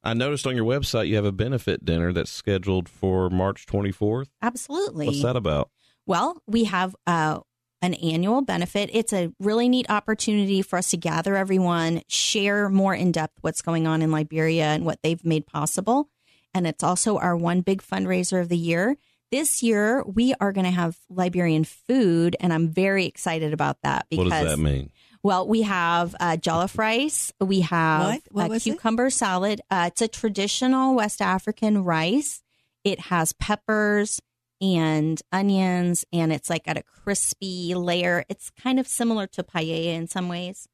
[0.02, 4.26] I noticed on your website you have a benefit dinner that's scheduled for March 24th.
[4.42, 5.06] Absolutely.
[5.06, 5.70] What's that about?
[6.06, 7.40] Well, we have uh,
[7.80, 8.90] an annual benefit.
[8.92, 13.62] It's a really neat opportunity for us to gather everyone, share more in depth what's
[13.62, 16.10] going on in Liberia and what they've made possible.
[16.54, 18.96] And it's also our one big fundraiser of the year.
[19.30, 24.06] This year, we are going to have Liberian food, and I'm very excited about that
[24.08, 24.90] because what does that mean?
[25.28, 27.32] Well, we have uh, jollof rice.
[27.40, 28.22] We have What?
[28.30, 28.70] What a was it?
[28.70, 29.60] cucumber salad.
[29.70, 32.42] Uh, it's a traditional West African rice.
[32.84, 34.20] It has peppers
[34.60, 38.24] and onions, and it's like at a crispy layer.
[38.28, 40.66] It's kind of similar to paella in some ways.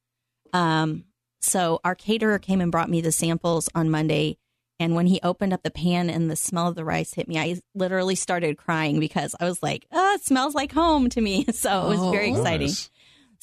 [0.52, 1.04] Um,
[1.40, 4.38] so our caterer came and brought me the samples on Monday.
[4.80, 7.38] And when he opened up the pan and the smell of the rice hit me,
[7.38, 11.44] I literally started crying because I was like, oh, it smells like home to me.
[11.52, 12.36] So it was very Oh.
[12.36, 12.70] exciting.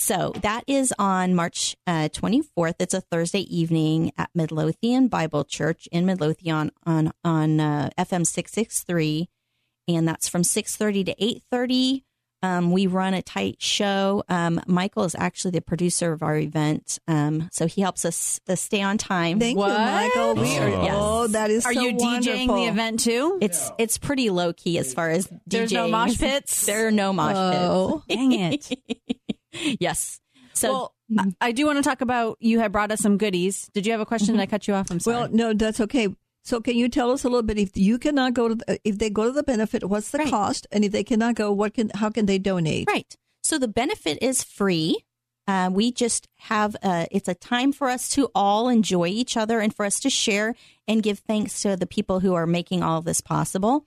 [0.10, 0.20] Nice.
[0.20, 2.76] So that is on March uh, 24th.
[2.80, 9.30] It's a Thursday evening at Midlothian Bible Church in Midlothian on on uh, FM 663,
[9.88, 11.16] and that's from 6:30 to
[11.54, 12.04] 8:30.
[12.44, 14.24] Um, we run a tight show.
[14.28, 18.56] Um, Michael is actually the producer of our event, um, so he helps us uh,
[18.56, 19.40] stay on time.
[19.40, 19.70] thank What?
[19.70, 20.34] you, Michael.
[20.42, 20.84] We are, Oh.
[20.84, 20.94] Yes.
[20.98, 22.56] oh, that is Are so you DJing wonderful.
[22.56, 23.38] the event too?
[23.44, 25.92] It's it's pretty low key as far as There's no DJing.
[25.92, 26.66] mosh pits?
[26.66, 28.02] There are no mosh Oh.
[28.10, 28.72] Dang it.
[29.52, 29.78] pits.
[29.80, 30.22] yes.
[30.54, 30.94] So well,
[31.42, 33.70] I, I do want to talk about you had brought us some goodies.
[33.74, 34.36] Did you have a question?
[34.36, 34.92] Did I cut you off?
[34.92, 35.16] I'm sorry.
[35.18, 36.10] Well, no, that's okay.
[36.44, 38.98] So, can you tell us a little bit if you cannot go to the, if
[38.98, 40.30] they go to the benefit, what's the Right.
[40.30, 42.88] cost, and if they cannot go, what can how can they donate?
[42.88, 43.16] Right.
[43.44, 44.98] So the benefit is free.
[45.48, 49.60] Uh, we just have a, it's a time for us to all enjoy each other
[49.60, 50.56] and for us to share
[50.88, 53.86] and give thanks to the people who are making all of this possible.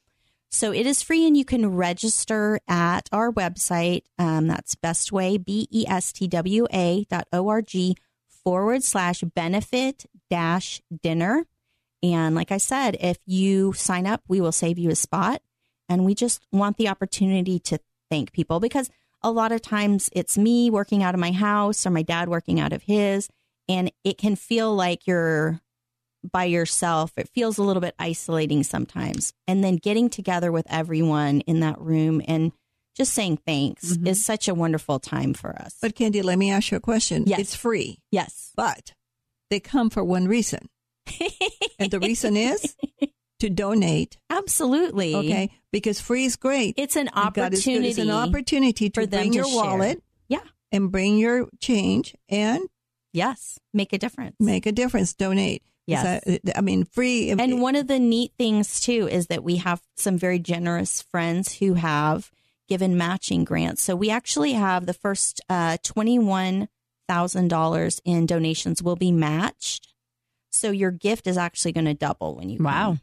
[0.54, 4.02] So it is free and you can register at our website.
[4.20, 7.96] Um, that's bestwa, B E S T W A dot O R G
[8.44, 11.44] forward slash benefit dash dinner.
[12.04, 15.42] And like I said, if you sign up, we will save you a spot.
[15.88, 18.90] And we just want the opportunity to thank people because
[19.24, 22.60] a lot of times it's me working out of my house or my dad working
[22.60, 23.28] out of his.
[23.68, 25.60] and it can feel like you're
[26.30, 27.12] by yourself.
[27.16, 29.32] It feels a little bit isolating sometimes.
[29.46, 32.52] And then getting together with everyone in that room and
[32.96, 34.06] just saying thanks Mhm.
[34.08, 35.76] is such a wonderful time for us.
[35.82, 37.24] But Candy, let me ask you a question.
[37.26, 37.40] Yes.
[37.40, 38.52] It's free, yes.
[38.56, 38.92] but
[39.50, 40.68] they come for one reason.
[41.78, 42.76] And the reason is
[43.40, 44.16] to donate.
[44.30, 45.14] Absolutely.
[45.16, 45.50] Okay.
[45.72, 46.74] Because free is great.
[46.78, 47.72] It's an And God is good.
[47.72, 47.88] opportunity.
[47.88, 49.54] It's an opportunity to bring to your share.
[49.56, 50.44] wallet Yeah.
[50.70, 52.62] and bring your change and
[53.12, 53.58] Yes.
[53.72, 54.36] Make a difference.
[54.38, 55.14] make a difference.
[55.14, 55.62] Donate.
[55.86, 56.22] Yes.
[56.26, 57.30] It's a- I mean, free.
[57.30, 61.58] And one of the neat things too is that we have some very generous friends
[61.58, 62.30] who have
[62.68, 63.82] given matching grants.
[63.82, 66.68] So we actually have the first uh, twenty-one
[67.06, 69.88] thousand dollars in donations will be matched.
[70.52, 73.00] So your gift is actually going to double when you come.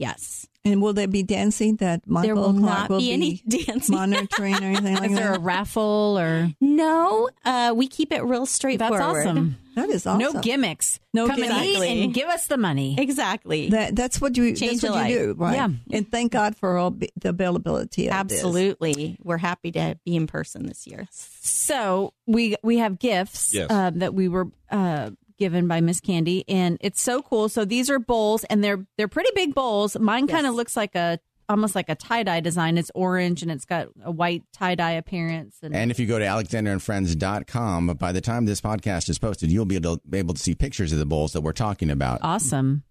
[0.00, 0.06] Wow.
[0.08, 3.94] Yes, And will there be dancing that Michael there will Clark not be any dancing.
[3.94, 8.46] monitoring or anything like Is there a raffle or no, uh, we keep it real
[8.46, 8.78] straight.
[8.78, 9.26] that's straightforward.
[9.26, 9.56] awesome.
[9.76, 10.18] That is awesome.
[10.34, 10.98] No gimmicks.
[11.14, 11.90] No Come and eat gimmicks.
[11.92, 12.96] and give us the money.
[12.98, 13.68] Exactly.
[13.70, 15.54] That, that's what you Change that's what a you do, right?
[15.54, 15.68] Yeah.
[15.92, 18.38] And thank God for all the availability of this.
[18.38, 19.16] Absolutely.
[19.22, 21.06] We're happy to be in person this year.
[21.12, 23.70] So we we have gifts Yes.
[23.70, 25.10] uh, that we were uh,
[25.40, 27.48] given by Miss Candy, and it's so cool.
[27.48, 29.98] So these are bowls, and they're they're pretty big bowls.
[29.98, 32.78] Mine kind of looks like a almost like a tie dye design.
[32.78, 35.56] It's orange and it's got a white tie dye appearance.
[35.62, 39.64] And, And if you go to alexandraandfriends.com, by the time this podcast is posted, you'll
[39.64, 42.20] be able to, be able to see pictures of the bowls that we're talking about.
[42.22, 42.84] awesome.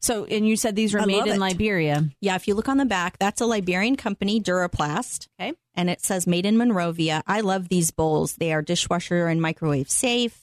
[0.00, 1.38] So and you said these were I made in it.
[1.38, 2.08] Liberia.
[2.20, 5.28] Yeah, if you look on the back, that's a Liberian company, Duraplast.
[5.40, 5.52] Okay.
[5.74, 7.22] And it says made in Monrovia.
[7.26, 8.34] I love these bowls.
[8.34, 10.38] They are dishwasher and microwave safe.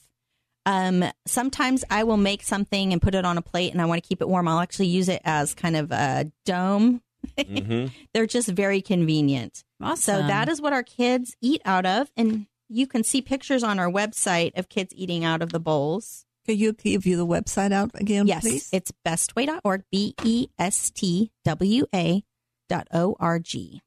[0.66, 4.02] Um, sometimes I will make something and put it on a plate and I want
[4.02, 4.46] to keep it warm.
[4.48, 7.02] I'll actually use it as kind of a dome.
[7.38, 9.64] hmm They're just very convenient.
[9.82, 9.96] Awesome.
[9.96, 12.10] So that is what our kids eat out of.
[12.16, 16.24] And you can see pictures on our website of kids eating out of the bowls.
[16.46, 18.68] Could you give you the website out again, yes, please?
[18.72, 22.24] it's bestwa.org, B E S T W A
[22.68, 23.82] dot O R G.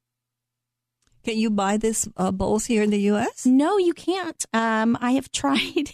[1.24, 3.46] Can you buy this uh, bowls here in the U.S.?
[3.46, 4.46] No, you can't.
[4.54, 5.94] Um, I have tried.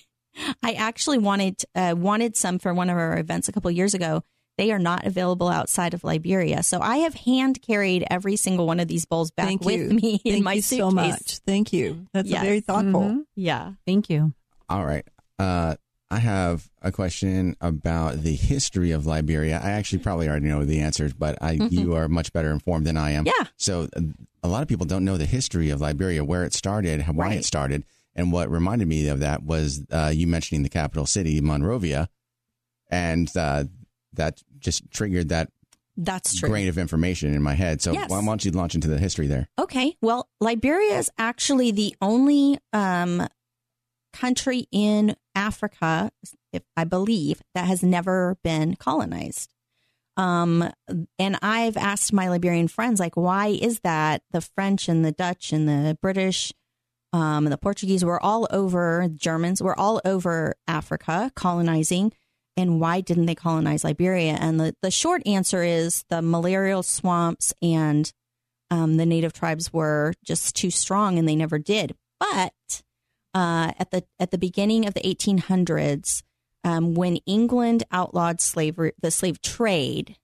[0.64, 4.24] I actually wanted uh, wanted some for one of our events a couple years ago.
[4.58, 8.82] They are not available outside of Liberia, so I have hand carried every single one
[8.82, 9.90] of these bowls back Thank with you.
[9.90, 10.80] me in Thank my you suitcase.
[10.90, 11.38] so much.
[11.48, 12.08] Thank you.
[12.14, 12.44] That's Yes.
[12.44, 13.02] very thoughtful.
[13.02, 13.24] Mhm.
[13.36, 13.72] Yeah.
[13.86, 14.34] Thank you.
[14.68, 15.06] All right.
[15.38, 15.76] Uh,
[16.12, 19.62] I have a question about the history of Liberia.
[19.64, 22.98] I actually probably already know the answers, but I, you are much better informed than
[22.98, 23.28] I am.
[23.28, 23.46] Yeah.
[23.58, 24.02] So uh,
[24.44, 27.38] a lot of people don't know the history of Liberia, where it started, why Right.
[27.40, 27.84] it started.
[28.16, 32.10] And what reminded me of that was uh, you mentioning the capital city, Monrovia.
[32.90, 33.66] And uh,
[34.14, 35.50] that just triggered that
[35.96, 36.50] That's true.
[36.50, 37.82] grain of information in my head.
[37.82, 38.10] So Yes.
[38.10, 39.48] why don't you launch into the history there?
[39.60, 39.96] Okay.
[40.02, 43.28] Well, Liberia is actually the only um,
[44.12, 46.12] country in Africa,
[46.52, 49.54] if I believe, that has never been colonized.
[50.18, 50.70] Um,
[51.18, 54.22] and I've asked my Liberian friends, like, why is that?
[54.32, 56.52] The French and the Dutch and the British,
[57.12, 62.14] um, and the Portuguese were all over, Germans were all over Africa colonizing.
[62.56, 64.38] And why didn't they colonize Liberia?
[64.40, 68.12] And the, the short answer is the malarial swamps and
[68.70, 71.96] um, the native tribes were just too strong and they never did.
[72.20, 72.82] But
[73.34, 76.22] uh, at the at the beginning of the 1800s,
[76.64, 80.18] um, when England outlawed slavery, the slave trade,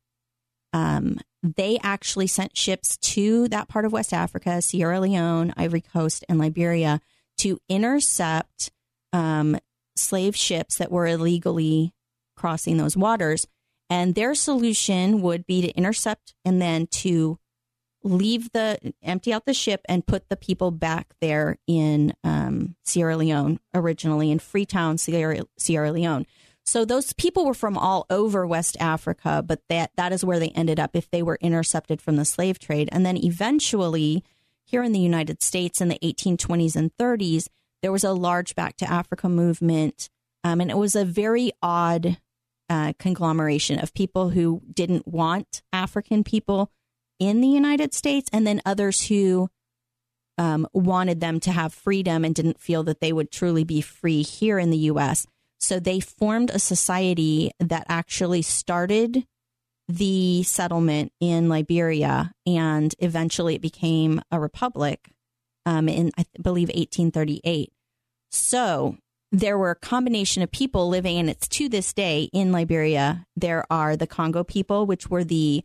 [0.76, 6.26] um, they actually sent ships to that part of West Africa, Sierra Leone, Ivory Coast,
[6.28, 7.00] and Liberia
[7.38, 8.72] to intercept
[9.14, 9.58] um,
[9.96, 11.94] slave ships that were illegally
[12.36, 13.48] crossing those waters.
[13.90, 17.40] And their solution would be to intercept and then to
[18.04, 23.16] leave the empty out the ship and put the people back there in um, Sierra
[23.16, 26.26] Leone originally in Freetown, Sierra, Sierra Leone.
[26.66, 30.50] So those people were from all over West Africa, but that that is where they
[30.50, 32.90] ended up if they were intercepted from the slave trade.
[32.92, 34.24] And then eventually,
[34.64, 37.48] here in the United States in the 1820s and 30s,
[37.84, 40.10] there was a large back to Africa movement,
[40.44, 42.18] um, and it was a very odd
[42.68, 46.72] uh, conglomeration of people who didn't want African people
[47.20, 49.50] in the United States, and then others who
[50.40, 54.24] um, wanted them to have freedom and didn't feel that they would truly be free
[54.24, 55.28] here in the U.S.
[55.66, 59.26] So they formed a society that actually started
[59.88, 65.10] the settlement in Liberia, and eventually it became a republic
[65.66, 67.72] um, in, I believe, 1838.
[68.30, 68.98] So
[69.32, 73.26] there were a combination of people living, and it's to this day in Liberia.
[73.36, 75.64] There are the Congo people, which were the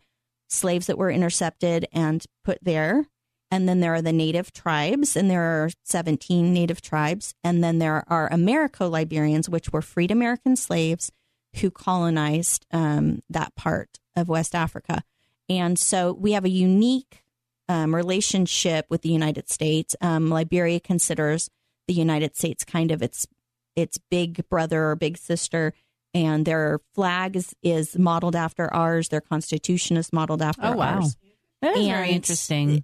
[0.49, 3.05] slaves that were intercepted and put there.
[3.53, 7.35] And then there are the native tribes, and there are 17 native tribes.
[7.43, 11.11] And then there are Americo Liberians, which were freed American slaves
[11.57, 15.03] who colonized um, that part of West Africa.
[15.49, 17.23] And so we have a unique
[17.67, 19.95] um, relationship with the United States.
[19.99, 21.49] Um, Liberia considers
[21.87, 23.27] the United States kind of its
[23.75, 25.73] its big brother or big sister,
[26.13, 29.07] and their flag is, is modeled after ours.
[29.09, 30.95] Their constitution is modeled after Oh, wow.
[30.95, 31.15] ours.
[31.61, 32.83] That is And very interesting.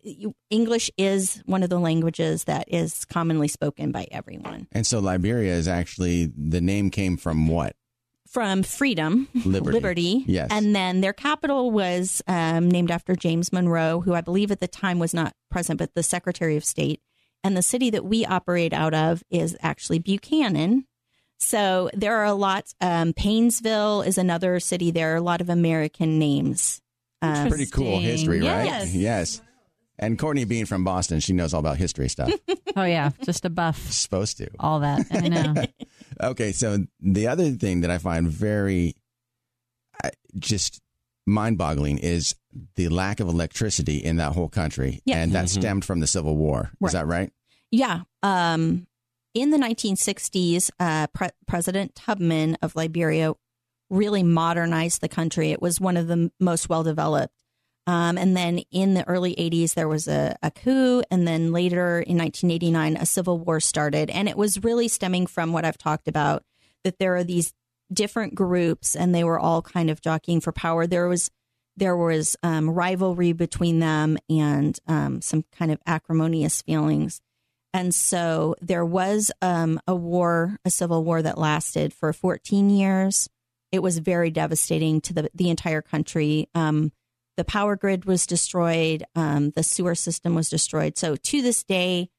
[0.49, 4.67] English is one of the languages that is commonly spoken by everyone.
[4.71, 7.75] And so Liberia is actually the name came from what?
[8.29, 10.23] From freedom, Liberty.
[10.27, 10.49] Yes.
[10.51, 14.67] And then their capital was um, named after James Monroe, who I believe at the
[14.67, 17.01] time was not present, but the Secretary of State.
[17.43, 20.85] And the city that we operate out of is actually Buchanan.
[21.39, 22.65] So there are a lot.
[22.81, 24.91] Um, Paynesville is another city.
[24.91, 26.81] There are a lot of American names.
[27.21, 28.65] Um, Pretty cool history, right?
[28.65, 28.93] Yes.
[28.93, 29.41] Yes.
[29.99, 32.31] And Courtney being from Boston, she knows all about history stuff.
[32.75, 33.79] Oh yeah, just a buff.
[33.91, 34.49] Supposed to.
[34.59, 35.55] All that I know.
[36.21, 38.93] Okay, so the other thing that I find very
[40.37, 40.79] just
[41.25, 42.35] mind-boggling is
[42.75, 45.17] the lack of electricity in that whole country, Yeah.
[45.17, 45.49] and that Mhm.
[45.49, 46.71] stemmed from the Civil War.
[46.79, 46.87] Right.
[46.89, 47.31] Is that right?
[47.71, 48.01] Yeah.
[48.23, 48.87] Um,
[49.33, 53.33] in the 1960s, uh, Pre- President Tubman of Liberia
[53.89, 55.51] really modernized the country.
[55.51, 57.33] It was one of the most well developed.
[57.85, 61.03] Um, and then in the early 80s, there was a, a coup.
[61.09, 64.09] And then later in 1989, a civil war started.
[64.09, 66.43] And it was really stemming from what I've talked about
[66.83, 67.53] that there are these
[67.91, 70.85] different groups and they were all kind of jockeying for power.
[70.85, 71.31] There was
[71.77, 77.21] there was um, rivalry between them and um, some kind of acrimonious feelings.
[77.71, 83.29] And so there was um, a war, a civil war that lasted for 14 years.
[83.71, 86.49] It was very devastating to the, the entire country.
[86.55, 86.91] Um,
[87.35, 90.97] the power grid was destroyed, um, the sewer system was destroyed.
[90.97, 92.09] So to this day,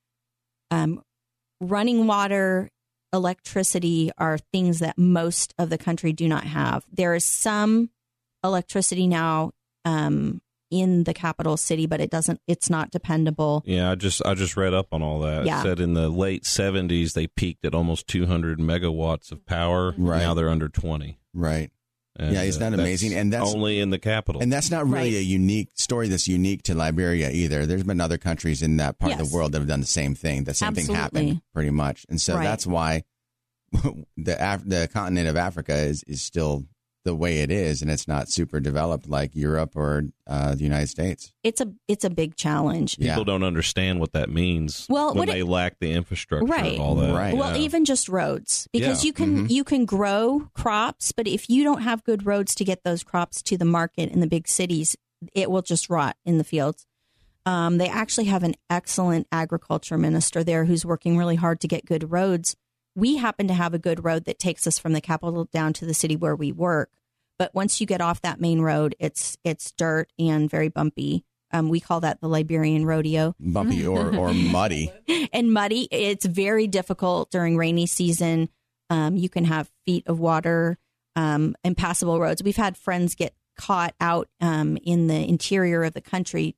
[0.71, 1.03] um,
[1.61, 2.71] running water,
[3.13, 6.85] electricity are things that most of the country do not have.
[6.93, 7.91] There is some
[8.45, 9.53] electricity now
[9.85, 10.41] um,
[10.71, 12.41] in the capital city, but it doesn't.
[12.47, 13.63] It's not dependable.
[13.67, 15.47] Yeah, I just I just read up on all that.
[15.47, 15.61] Yeah.
[15.61, 19.95] It said in the late seventies they peaked at almost two hundred megawatts of power.
[19.97, 20.21] Right.
[20.21, 21.19] Now they're under twenty.
[21.39, 21.71] Right.
[22.17, 23.15] And, Yeah, isn't that uh, amazing?
[23.15, 24.43] And that's- only in the capital.
[24.43, 25.21] And that's not really Right.
[25.21, 27.65] a unique story that's unique to Liberia either.
[27.65, 30.15] There's been other countries in that part of the world that have done the same
[30.17, 30.43] thing.
[30.45, 32.05] The same thing happened pretty much.
[32.09, 32.43] And so Right.
[32.45, 33.05] that's why
[34.17, 36.65] the Af- the continent of Africa is, is still
[37.09, 40.89] the way it is and it's not super developed like Europe or uh, the United
[40.89, 41.33] States.
[41.43, 42.97] It's a it's a big challenge.
[42.99, 43.15] Yeah.
[43.15, 44.87] People don't understand what that means.
[44.91, 46.79] Well, when what it- they lack the infrastructure, Right.
[46.79, 47.15] all that.
[47.15, 47.35] Right.
[47.35, 47.63] Well, Yeah.
[47.63, 49.09] even just roads, because Yeah.
[49.09, 49.51] you can Mhm.
[49.51, 53.41] you can grow crops, but if you don't have good roads to get those crops
[53.43, 54.95] to the market in the big cities,
[55.35, 56.85] it will just rot in the fields.
[57.47, 61.87] Um, they actually have an excellent agriculture minister there who's working really hard to get
[61.87, 62.55] good roads.
[62.95, 65.87] We happen to have a good road that takes us from the capital down to
[65.87, 66.91] the city where we work.
[67.39, 71.25] But once you get off that main road, it's it's dirt and very bumpy.
[71.51, 74.93] Um, we call that the Liberian rodeo Bumpy or, or muddy.
[75.33, 75.89] and muddy.
[75.91, 78.51] It's very difficult during rainy season.
[78.91, 80.77] Um, you can have feet of water,
[81.17, 82.43] um, impassable roads.
[82.43, 86.55] We've had friends get caught out um, in the interior of the country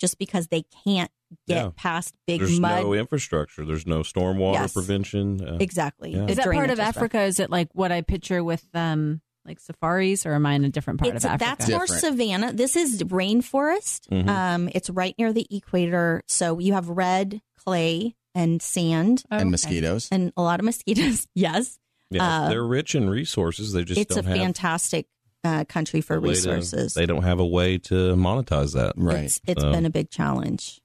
[0.00, 1.10] just because they can't
[1.46, 1.70] get Yeah.
[1.76, 2.82] past big There's mud.
[2.82, 3.64] no infrastructure.
[3.64, 4.72] There's no stormwater Yes.
[4.72, 5.40] prevention.
[5.46, 6.10] Uh, exactly.
[6.12, 6.26] Yeah.
[6.26, 6.88] Is that part of is rough.
[6.96, 7.20] Africa?
[7.22, 10.68] Is it like what I picture with um like safaris, or am I in a
[10.68, 11.44] different part It's, of Africa?
[11.58, 12.00] that's more Different.
[12.00, 12.52] savanna.
[12.52, 14.08] This is rainforest.
[14.10, 14.28] Mhm.
[14.28, 19.42] Um, it's right near the equator, so you have red clay and sand Oh, and
[19.42, 19.50] okay.
[19.50, 20.08] mosquitoes.
[20.12, 21.26] and a lot of mosquitoes.
[21.34, 21.78] yes,
[22.10, 23.72] yeah, Uh, they're rich in resources.
[23.72, 25.06] They just it's a don't have fantastic
[25.44, 26.94] uh, country for a way to- resources.
[26.94, 28.92] they don't have a way to monetize that.
[28.96, 29.24] Right.
[29.24, 30.80] It's it's So- been a big challenge.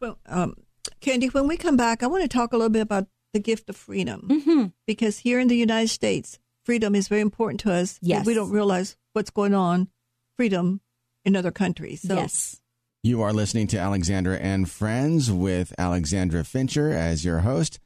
[0.00, 0.54] Well, um,
[1.00, 3.70] Candy, when we come back, I want to talk a little bit about the gift
[3.70, 7.98] of freedom hmm because here in the United States, freedom is very important to us.
[8.02, 8.26] Yes.
[8.26, 9.88] We don't realize what's going on,
[10.36, 10.80] freedom
[11.24, 12.02] in other countries.
[12.02, 12.60] So yes.
[13.02, 17.80] You are listening to Alexandra and Friends with Alexandra Fincher as your host,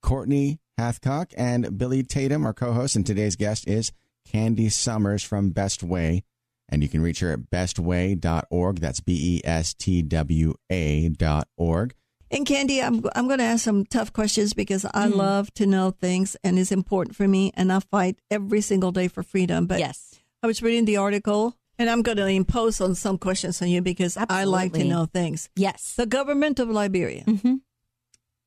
[0.00, 2.94] Courtney Hathcock, and Billy Tatum, our co host.
[2.94, 3.90] And today's guest is
[4.26, 6.22] Candy Summers from Best Way.
[6.68, 8.78] And you can reach her at bestwa.org.
[8.78, 11.94] That's B E S T W A dot org.
[12.30, 15.16] And Candy, I'm I'm going to ask some tough questions because I Mhm.
[15.16, 19.08] love to know things and it's important for me, and I fight every single day
[19.08, 19.66] for freedom.
[19.66, 20.20] But yes.
[20.42, 23.82] I was reading the article, and I'm going to impose on some questions on you
[23.82, 25.50] because I like to know things.
[25.56, 25.94] Yes.
[25.96, 27.24] The government of Liberia.
[27.24, 27.56] hmm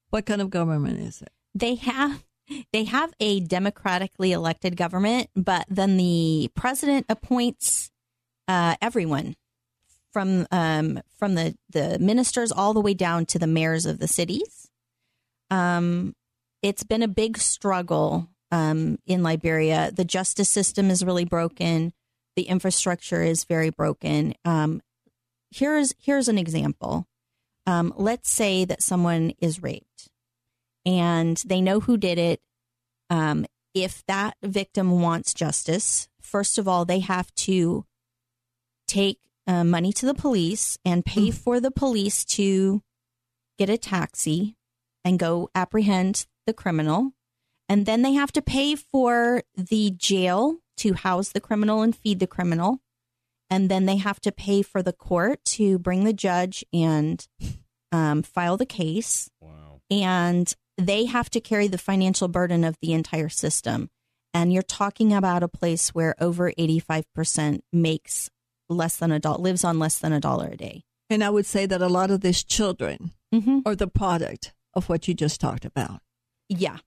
[0.09, 1.29] What kind of government is it?
[1.53, 2.23] They have
[2.71, 7.89] they have a democratically elected government, but then the president appoints
[8.47, 9.35] uh, everyone
[10.13, 14.07] from um, from the the ministers all the way down to the mayors of the
[14.07, 14.69] cities.
[15.49, 16.15] Um,
[16.61, 19.91] it's been a big struggle um, in Liberia.
[19.91, 21.91] The justice system is really broken.
[22.35, 24.35] The infrastructure is very broken.
[24.45, 24.81] Um,
[25.51, 27.07] here's here's an example.
[27.65, 30.09] Um, let's say that someone is raped,
[30.85, 32.39] and they know who did it.
[33.09, 37.85] Um, if that victim wants justice, first of all, they have to
[38.87, 41.33] take uh, money to the police and pay Mm.
[41.33, 42.81] for the police to
[43.59, 44.55] get a taxi
[45.03, 47.11] and go apprehend the criminal.
[47.69, 52.19] And then they have to pay for the jail to house the criminal and feed
[52.19, 52.79] the criminal.
[53.49, 57.25] And then they have to pay for the court to bring the judge and
[57.91, 59.29] um, file the case.
[59.41, 59.81] Wow.
[59.91, 63.89] And they have to carry the financial burden of the entire system.
[64.33, 68.31] And you're talking about a place where over 85% makes
[68.69, 70.83] less than a dollar, lives on less than a dollar a day.
[71.09, 73.59] And I would say that a lot of these children Mm-hmm.
[73.65, 76.01] are the product of what you just talked about.
[76.49, 76.77] Yeah,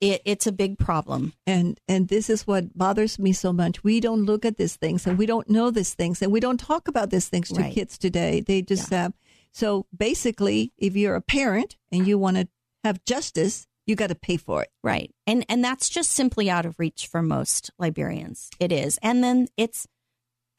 [0.00, 1.32] it, it's a big problem.
[1.46, 3.84] And and this is what bothers me so much.
[3.84, 6.58] We don't look at these things and we don't know these things and we don't
[6.58, 7.72] talk about these things to Right.
[7.72, 8.40] kids today.
[8.40, 9.12] They just have
[9.52, 12.48] so basically if you're a parent and you want to
[12.82, 14.70] have justice, you got to pay for it.
[14.82, 15.14] Right.
[15.28, 18.50] And and that's just simply out of reach for most Liberians.
[18.58, 18.98] It is.
[19.04, 19.86] And then it's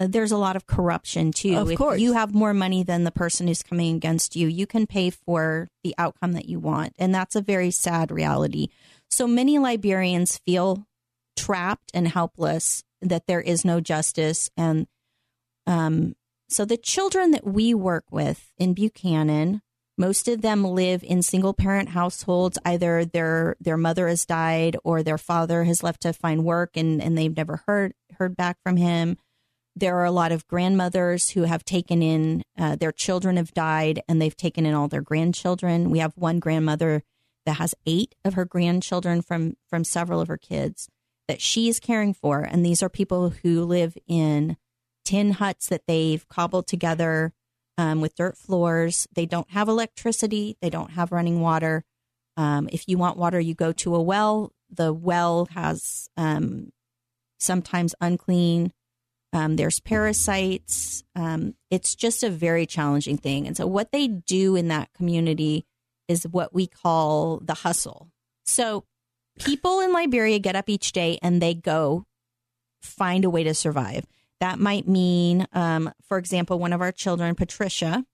[0.08, 1.56] there's a lot of corruption too.
[1.56, 2.00] Of if course.
[2.00, 5.70] you have more money than the person who's coming against you, you can pay for
[5.84, 6.94] the outcome that you want.
[6.98, 8.68] And that's a very sad reality.
[9.10, 10.86] So many Liberians feel
[11.36, 14.88] trapped and helpless that there is no justice and
[15.66, 16.16] um
[16.48, 19.62] so the children that we work with in Buchanan
[19.98, 22.58] most of them live in single parent households.
[22.66, 27.02] Either their their mother has died or their father has left to find work and,
[27.02, 29.18] and they've never heard heard back from him.
[29.76, 34.02] There are a lot of grandmothers who have taken in uh, their children have died
[34.08, 35.90] and they've taken in all their grandchildren.
[35.90, 37.04] We have one grandmother
[37.46, 40.90] that has eight of her grandchildren from from several of her kids
[41.28, 44.58] that she is caring for, and these are people who live in
[45.06, 47.34] tin huts that they've cobbled together
[47.78, 49.08] um, with dirt floors.
[49.14, 50.58] They don't have electricity.
[50.62, 51.84] They don't have running water.
[52.38, 54.52] Um, if you want water, you go to a well.
[54.70, 56.72] The well has um,
[57.40, 58.72] sometimes unclean.
[59.34, 61.04] Um, there's parasites.
[61.16, 63.48] Um, it's just a very challenging thing.
[63.48, 65.66] And so, what they do in that community
[66.08, 68.10] is what we call the hustle.
[68.46, 68.86] So,
[69.40, 72.06] people in Liberia get up each day and they go
[72.82, 74.06] find a way to survive.
[74.40, 78.06] That might mean, um, for example, one of our children, Patricia,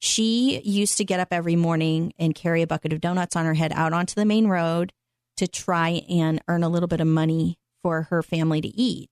[0.00, 3.54] she used to get up every morning and carry a bucket of donuts on her
[3.54, 4.92] head out onto the main road
[5.36, 9.08] to try and earn a little bit of money for her family to eat.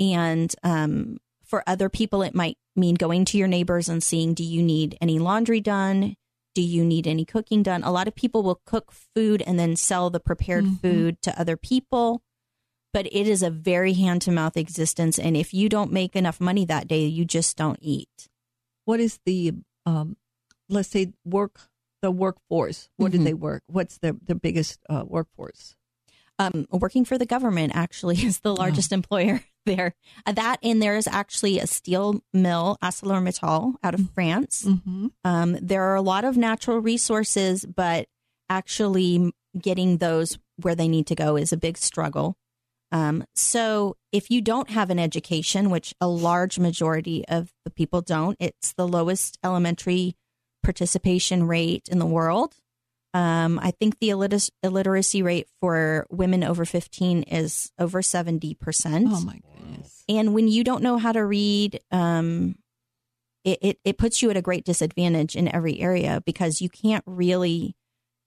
[0.00, 4.42] And um, for other people, it might mean going to your neighbors and seeing, do
[4.44, 6.16] you need any laundry done?
[6.54, 7.82] Do you need any cooking done?
[7.82, 10.80] A lot of people will cook food and then sell the prepared Mhm.
[10.80, 12.22] food to other people
[12.94, 15.18] but it is a very hand to mouth existence.
[15.18, 18.28] And if you don't make enough money that day, you just don't eat.
[18.84, 19.54] What is the
[19.86, 20.18] um,
[20.68, 21.70] let's say work
[22.02, 22.90] the workforce?
[22.98, 23.16] What Mhm.
[23.16, 23.62] do they work?
[23.66, 25.74] What's the the biggest uh, workforce?
[26.38, 29.94] Um, working for the government actually is the largest employer there.
[30.26, 34.64] Uh, That and there is actually a steel mill, ArcelorMittal, out of France.
[34.64, 35.08] Mm-hmm.
[35.24, 38.06] Um, there are a lot of natural resources, but
[38.48, 42.36] actually getting those where they need to go is a big struggle.
[42.90, 48.02] Um, so if you don't have an education, which a large majority of the people
[48.02, 50.14] don't, it's the lowest elementary
[50.62, 52.54] participation rate in the world.
[53.14, 59.06] Um, I think the illiter- illiteracy rate for women over 15 is over 70%.
[59.08, 60.04] Oh my goodness!
[60.08, 62.56] And when you don't know how to read, um,
[63.44, 67.04] it, it, it puts you at a great disadvantage in every area because you can't
[67.06, 67.76] really,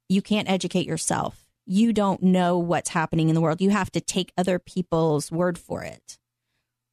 [0.10, 1.46] you can't educate yourself.
[1.66, 3.62] You don't know what's happening in the world.
[3.62, 6.18] You have to take other people's word for it.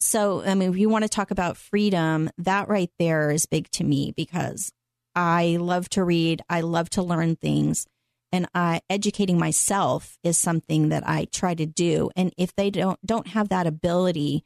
[0.01, 3.70] So, I mean, if you want to talk about freedom, that right there is big
[3.72, 4.72] to me because
[5.15, 6.43] I love to read.
[6.49, 7.87] I love to learn things.
[8.33, 12.11] And I, educating myself is something that I try to do.
[12.17, 14.45] And if they don't don't have that ability,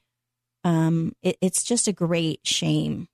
[0.65, 3.07] um, it, it's just a great shame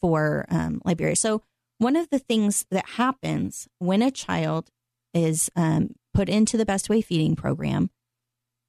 [0.00, 1.16] for um, Liberia.
[1.16, 1.42] So
[1.78, 4.70] one of the things that happens when a child
[5.14, 7.90] is um, put into the Best Way Feeding program,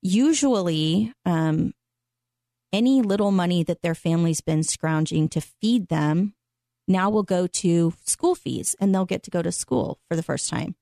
[0.02, 1.74] usually um,
[2.72, 6.34] any little money that their family's been scrounging to feed them
[6.88, 10.24] now will go to school fees and they'll get to go to school for the
[10.24, 10.76] first time.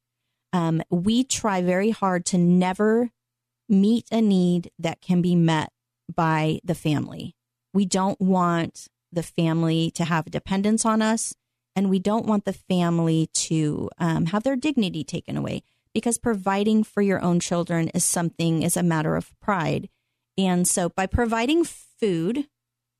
[0.53, 3.11] Um, we try very hard to never
[3.67, 5.71] meet a need that can be met
[6.13, 7.35] by the family.
[7.73, 11.35] We don't want the family to have dependence on us,
[11.75, 16.83] and we don't want the family to um, have their dignity taken away because providing
[16.83, 19.89] for your own children is something is a matter of pride.
[20.37, 22.47] And so by providing food,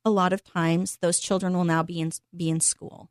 [0.05, 3.09] a lot of times those children will now be in be in school.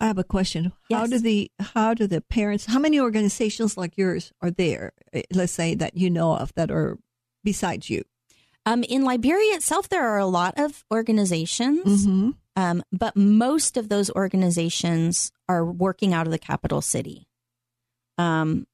[0.00, 0.72] I have a question.
[0.92, 2.66] How do the how do the parents?
[2.66, 4.92] How many organizations like yours are there?
[5.12, 6.98] eh, Let's say that you know of that are
[7.44, 8.04] besides you.
[8.64, 12.30] Um, in Liberia itself, there are a lot of organizations, Mm-hmm.
[12.54, 17.26] um, but most of those organizations are working out of the capital city.
[18.18, 18.66] Um,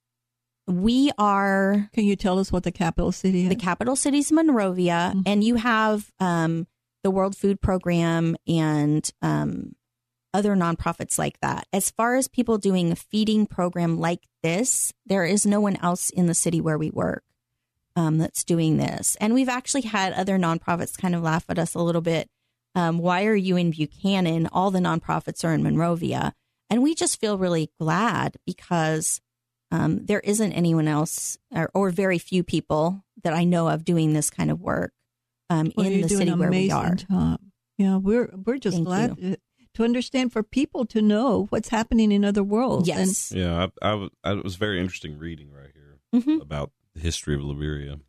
[0.67, 3.49] we are Can you tell us what the capital city is?
[3.49, 5.23] the capital city is Monrovia, Mhm.
[5.25, 6.67] and you have um,
[7.05, 9.75] the World Food Program and um,
[10.33, 11.67] other nonprofits like that.
[11.71, 16.09] As far as people doing a feeding program like this, there is no one else
[16.09, 17.23] in the city where we work
[17.95, 19.15] um, that's doing this.
[19.21, 22.27] And we've actually had other nonprofits kind of laugh at us a little bit.
[22.73, 24.47] Um, why are you in Buchanan?
[24.51, 26.33] All the nonprofits are in Monrovia.
[26.71, 29.21] And we just feel really glad because
[29.69, 34.13] um, there isn't anyone else or, or very few people that I know of doing
[34.13, 34.91] this kind of work
[35.49, 36.95] um, Well, in you're the doing city an where we amazing are.
[36.95, 37.39] job.
[37.77, 39.37] Yeah, we're we're just Thank glad to,
[39.75, 42.87] to understand for people to know what's happening in other worlds.
[42.89, 43.31] And Yes.
[43.35, 46.41] Yeah, I, it was very interesting reading right here Mhm.
[46.41, 47.99] about the history of Liberia.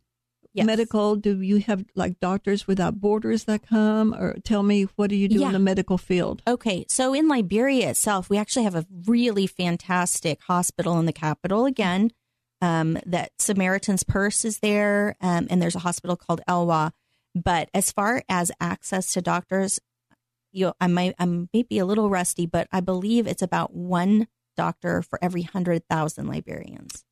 [0.53, 0.65] Yes.
[0.65, 1.15] medical.
[1.17, 5.27] Do you have like Doctors Without Borders that come, or tell me what do you
[5.27, 5.47] do Yeah.
[5.47, 6.41] in the medical field?
[6.47, 11.65] Okay, so in Liberia itself, we actually have a really fantastic hospital in the capital
[11.67, 12.09] again.
[12.59, 16.91] Um, that Samaritan's Purse is there, um, and there's a hospital called Elwa.
[17.43, 19.79] But as far as access to doctors,
[20.51, 25.01] you, I might, I'm maybe a little rusty, but I believe it's about one doctor
[25.01, 27.03] for every hundred thousand Liberians,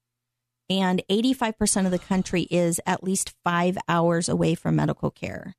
[0.69, 5.55] and 85% of the country is at least five hours away from medical care.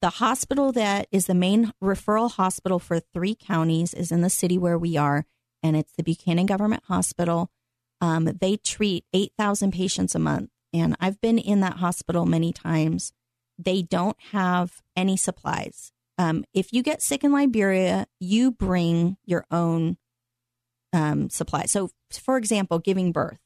[0.00, 4.58] The hospital that is the main referral hospital for three counties is in the city
[4.58, 5.24] where we are,
[5.62, 7.50] and it's the Buchanan Government Hospital.
[8.00, 13.12] Um, they treat 8,000 patients a month, and I've been in that hospital many times.
[13.58, 15.92] They don't have any supplies.
[16.16, 19.96] Um, if you get sick in Liberia, you bring your own
[20.92, 21.70] um, supplies.
[21.70, 23.38] So, for example, giving birth.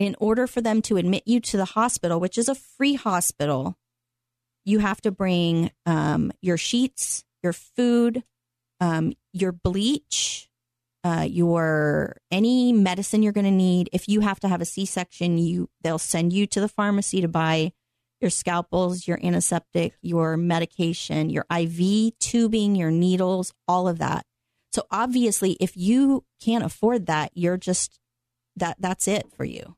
[0.00, 3.78] In order for them to admit you to the hospital, which is a free hospital,
[4.64, 8.24] you have to bring um, your sheets, your food,
[8.80, 10.48] um, your bleach,
[11.04, 13.88] uh, your any medicine you're going to need.
[13.92, 17.28] If you have to have a C-section, you they'll send you to the pharmacy to
[17.28, 17.72] buy
[18.24, 24.24] your scalpels, your antiseptic, your medication, your IV tubing, your needles, all of that.
[24.72, 28.00] So obviously, if you can't afford that, you're just
[28.56, 29.76] that that's it for you.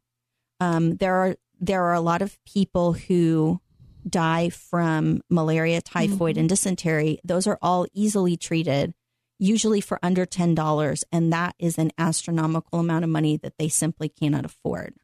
[0.61, 3.61] Um, there are there are a lot of people who
[4.09, 7.18] die from malaria, typhoid, and dysentery.
[7.24, 8.94] Those are all easily treated,
[9.38, 13.68] usually for under ten dollars, and that is an astronomical amount of money that they
[13.68, 14.94] simply cannot afford.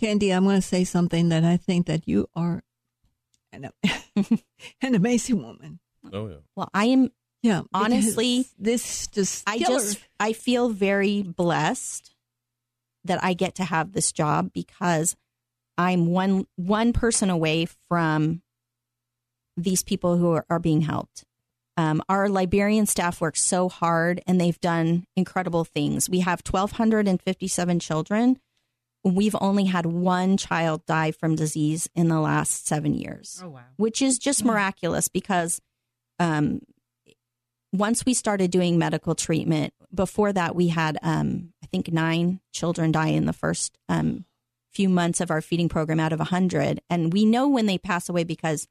[0.00, 2.62] Candy, I'm going to say something that I think that you are
[3.52, 3.70] an,
[4.80, 5.78] an amazing woman.
[6.10, 6.36] Oh yeah.
[6.56, 7.10] Well, I am
[7.42, 12.14] Yeah, Honestly, this just I just I feel very blessed
[13.04, 15.16] that I get to have this job because
[15.76, 18.40] I'm one one person away from
[19.58, 21.24] these people who are, are being helped.
[21.76, 26.08] Um, our Liberian staff works so hard and they've done incredible things.
[26.08, 28.38] We have 1,257 children.
[29.02, 33.60] We've only had one child die from disease in the last seven years Oh wow.
[33.76, 35.60] which is just miraculous because
[36.18, 36.60] um,
[37.72, 42.92] once we started doing medical treatment, before that we had um, I think nine children
[42.92, 44.24] die in the first um,
[44.72, 47.78] few months of our feeding program out of a hundred, and we know when they
[47.78, 48.68] pass away because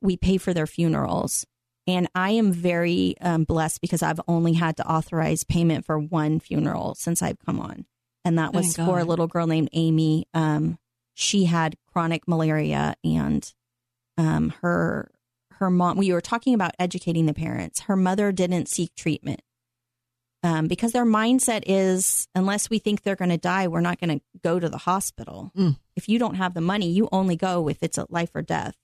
[0.00, 1.44] we pay for their funerals.
[1.88, 6.40] And I am very um, blessed because I've only had to authorize payment for one
[6.40, 7.86] funeral since I've come on,
[8.26, 10.26] and that was Thank for a little girl named Amy.
[10.34, 10.78] Um,
[11.14, 13.54] she had chronic malaria, and
[14.18, 15.12] um, her
[15.52, 15.96] her mom.
[15.96, 17.82] We were talking about educating the parents.
[17.82, 19.42] Her mother didn't seek treatment
[20.42, 24.18] um, because their mindset is unless we think they're going to die, we're not going
[24.18, 25.52] to go to the hospital.
[25.56, 25.76] Mm.
[25.94, 28.74] If you don't have the money, you only go if it's a life or death.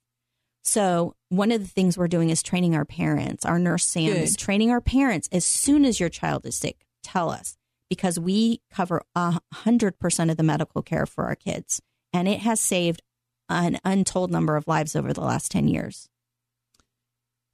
[0.63, 3.43] So one of the things we're doing is training our parents.
[3.43, 6.85] Our nurse Sam is training our parents as soon as your child is sick.
[7.03, 7.57] Tell us
[7.89, 11.81] because we cover a hundred percent of the medical care for our kids,
[12.11, 13.01] and it has saved
[13.49, 16.09] an untold number of lives over the last ten years.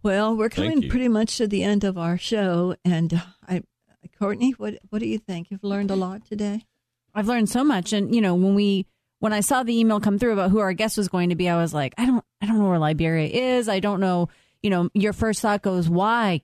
[0.01, 3.63] Well, we're coming pretty much to the end of our show, and uh, I,
[4.17, 5.51] Courtney, what what do you think?
[5.51, 6.65] You've learned a lot today.
[7.13, 8.85] I've learned so much, and you know when we
[9.19, 11.49] when I saw the email come through about who our guest was going to be,
[11.49, 13.67] I was like, I don't I don't know where Liberia is.
[13.67, 14.29] I don't know
[14.61, 16.41] you know, your first thought goes, why?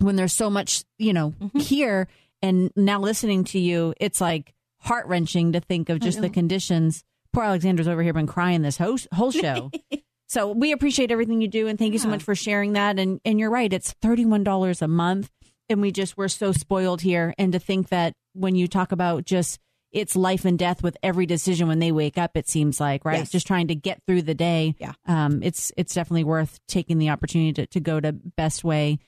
[0.00, 1.58] When there's so much, you know, Mm-hmm.
[1.60, 2.08] here
[2.44, 7.02] and now listening to you, it's like heart wrenching to think of just the conditions.
[7.32, 9.70] Poor Alexandra's over here been crying this whole, whole show.
[10.28, 12.98] so we appreciate everything you do and thank you so much for sharing that.
[12.98, 15.30] And and you're right, it's thirty one dollars a month.
[15.70, 17.34] And we just we're so spoiled here.
[17.38, 19.58] And to think that when you talk about just
[19.90, 23.20] it's life and death with every decision when they wake up, it seems like, right?
[23.20, 23.30] Yes.
[23.30, 24.74] Just trying to get through the day.
[24.78, 24.92] Yeah.
[25.06, 28.98] Um, it's it's definitely worth taking the opportunity to, to go to bestway,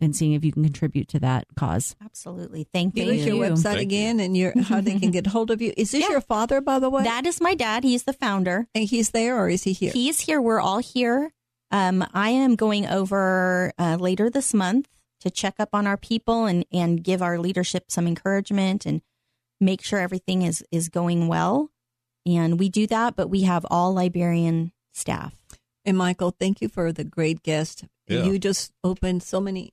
[0.00, 1.46] B S T W A dot org and seeing if you can contribute to that
[1.56, 1.96] cause.
[2.04, 2.66] Absolutely.
[2.72, 3.04] Thank you.
[3.10, 3.42] us your you.
[3.42, 5.72] website Thank again and your how they can get hold of you.
[5.76, 6.10] Is this Yeah.
[6.10, 7.02] your father, by the way?
[7.04, 7.84] That is my dad.
[7.84, 8.68] He's the founder.
[8.74, 9.92] and he's there, or is he here?
[9.92, 10.40] He's here.
[10.40, 11.32] We're all here.
[11.70, 14.88] Um, I am going over uh, later this month
[15.20, 19.02] to check up on our people and, and give our leadership some encouragement and
[19.60, 21.70] make sure everything is, is going well.
[22.24, 25.34] And we do that, but we have all Liberian staff.
[25.84, 27.84] And Michael, thank you for the great guest.
[28.06, 28.24] Yeah.
[28.24, 29.72] You just opened so many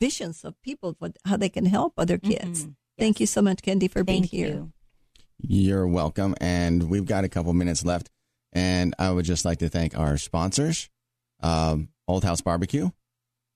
[0.00, 2.66] visions of people for how they can help other kids.
[2.66, 2.74] Mhm.
[2.98, 4.48] Thank you so much, Candy, for being here.
[4.48, 4.72] you.
[5.38, 6.34] You're welcome.
[6.40, 8.08] And we've got a couple minutes left.
[8.52, 10.88] And I would just like to thank our sponsors,
[11.40, 12.88] um, Old House Barbecue,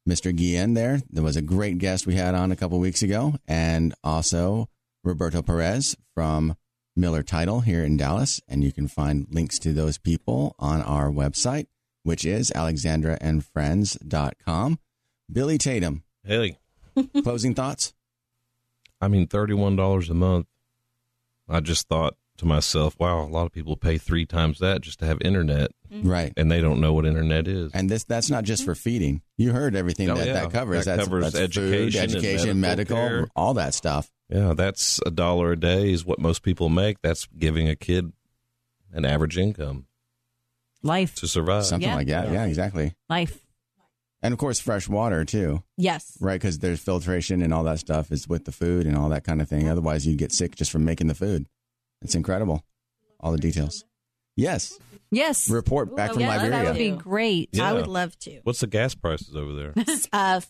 [0.09, 0.35] Mr.
[0.37, 1.01] Guillen there.
[1.09, 3.37] There was a great guest we had on a couple weeks ago.
[3.49, 4.69] And also
[5.05, 6.55] Roberto Perez from
[6.97, 8.43] Miller Title here in Dallas.
[8.47, 11.67] And you can find links to those people on our website,
[12.03, 14.79] which is alexandraandfriends.com.
[15.33, 16.59] Billy Tatum, Hey,
[17.23, 17.95] closing thoughts?
[19.01, 20.47] I mean, thirty-one dollars a month.
[21.49, 24.99] I just thought to myself, wow, a lot of people pay three times that just
[25.01, 26.09] to have internet, mm-hmm.
[26.09, 26.33] Right.
[26.37, 27.71] and they don't know what internet is.
[27.73, 29.23] And this that's not just for feeding.
[29.37, 30.33] You heard everything Oh, that yeah.
[30.35, 30.85] that covers.
[30.85, 34.11] That that's, covers that's food, education and education, medical medical, all that stuff.
[34.29, 37.01] yeah, that's a dollar a day is what most people make.
[37.03, 38.13] That's giving a kid
[38.93, 39.87] an average income
[40.83, 41.15] Life.
[41.17, 41.65] to survive.
[41.65, 41.95] Something Yeah.
[41.97, 42.31] like that.
[42.31, 42.95] Yeah, exactly.
[43.09, 43.39] Life.
[44.23, 46.17] And of course, fresh water too, Yes.
[46.21, 46.41] right?
[46.41, 49.41] Because there's filtration and all that stuff is with the food and all that kind
[49.41, 49.69] of thing.
[49.69, 51.47] Otherwise, you'd get sick just from making the food.
[52.03, 52.63] It's incredible.
[53.19, 53.85] All the details.
[54.37, 54.79] Yes.
[55.11, 55.49] Yes.
[55.51, 56.51] Report back Ooh, from yeah, Liberia.
[56.51, 57.49] that would be great.
[57.53, 57.69] Yeah.
[57.69, 58.41] I would love to.
[58.45, 59.75] What's the gas prices over there?
[60.13, 60.41] Uh,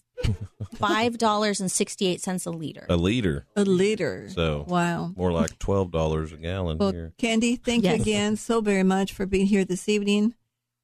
[0.74, 2.84] Five dollars and sixty eight cents a liter.
[2.90, 3.46] a liter.
[3.56, 4.28] A liter.
[4.28, 5.12] So wow.
[5.16, 7.12] more like twelve dollars a gallon Well, here.
[7.16, 7.96] Candy, thank Yes.
[7.96, 10.34] you again so very much for being here this evening.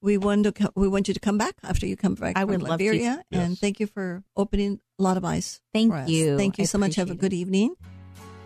[0.07, 2.51] We want to we want you to come back after you come back I from
[2.51, 2.85] would love to.
[2.85, 5.61] Liberia, and thank you for opening a lot of eyes.
[5.75, 6.09] Thank for us.
[6.09, 6.39] you.
[6.39, 6.95] Thank you I so much.
[6.95, 7.75] Have a appreciate good evening.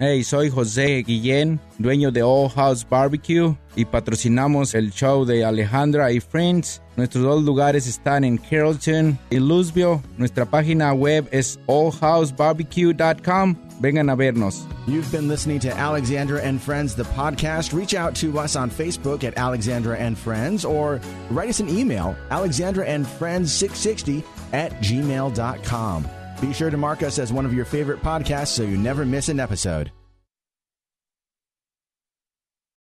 [0.03, 6.11] Hey, soy José Guillén, dueño de All House Barbecue y patrocinamos el show de Alejandra
[6.11, 6.80] y Friends.
[6.96, 10.01] Nuestros dos lugares están en Carrollton y Louisville.
[10.16, 13.57] Nuestra página web es allhousebarbecue.com.
[13.78, 14.66] Vengan a vernos.
[14.86, 17.74] You've been listening to Alexandra and Friends, the podcast.
[17.74, 20.98] Reach out to us on Facebook at Alexandra and Friends or
[21.30, 24.24] write us an email, alexandraandfriends660
[24.55, 26.07] at gmail.com.
[26.41, 29.28] Be sure to mark us as one of your favorite podcasts so you never miss
[29.28, 29.93] an episode.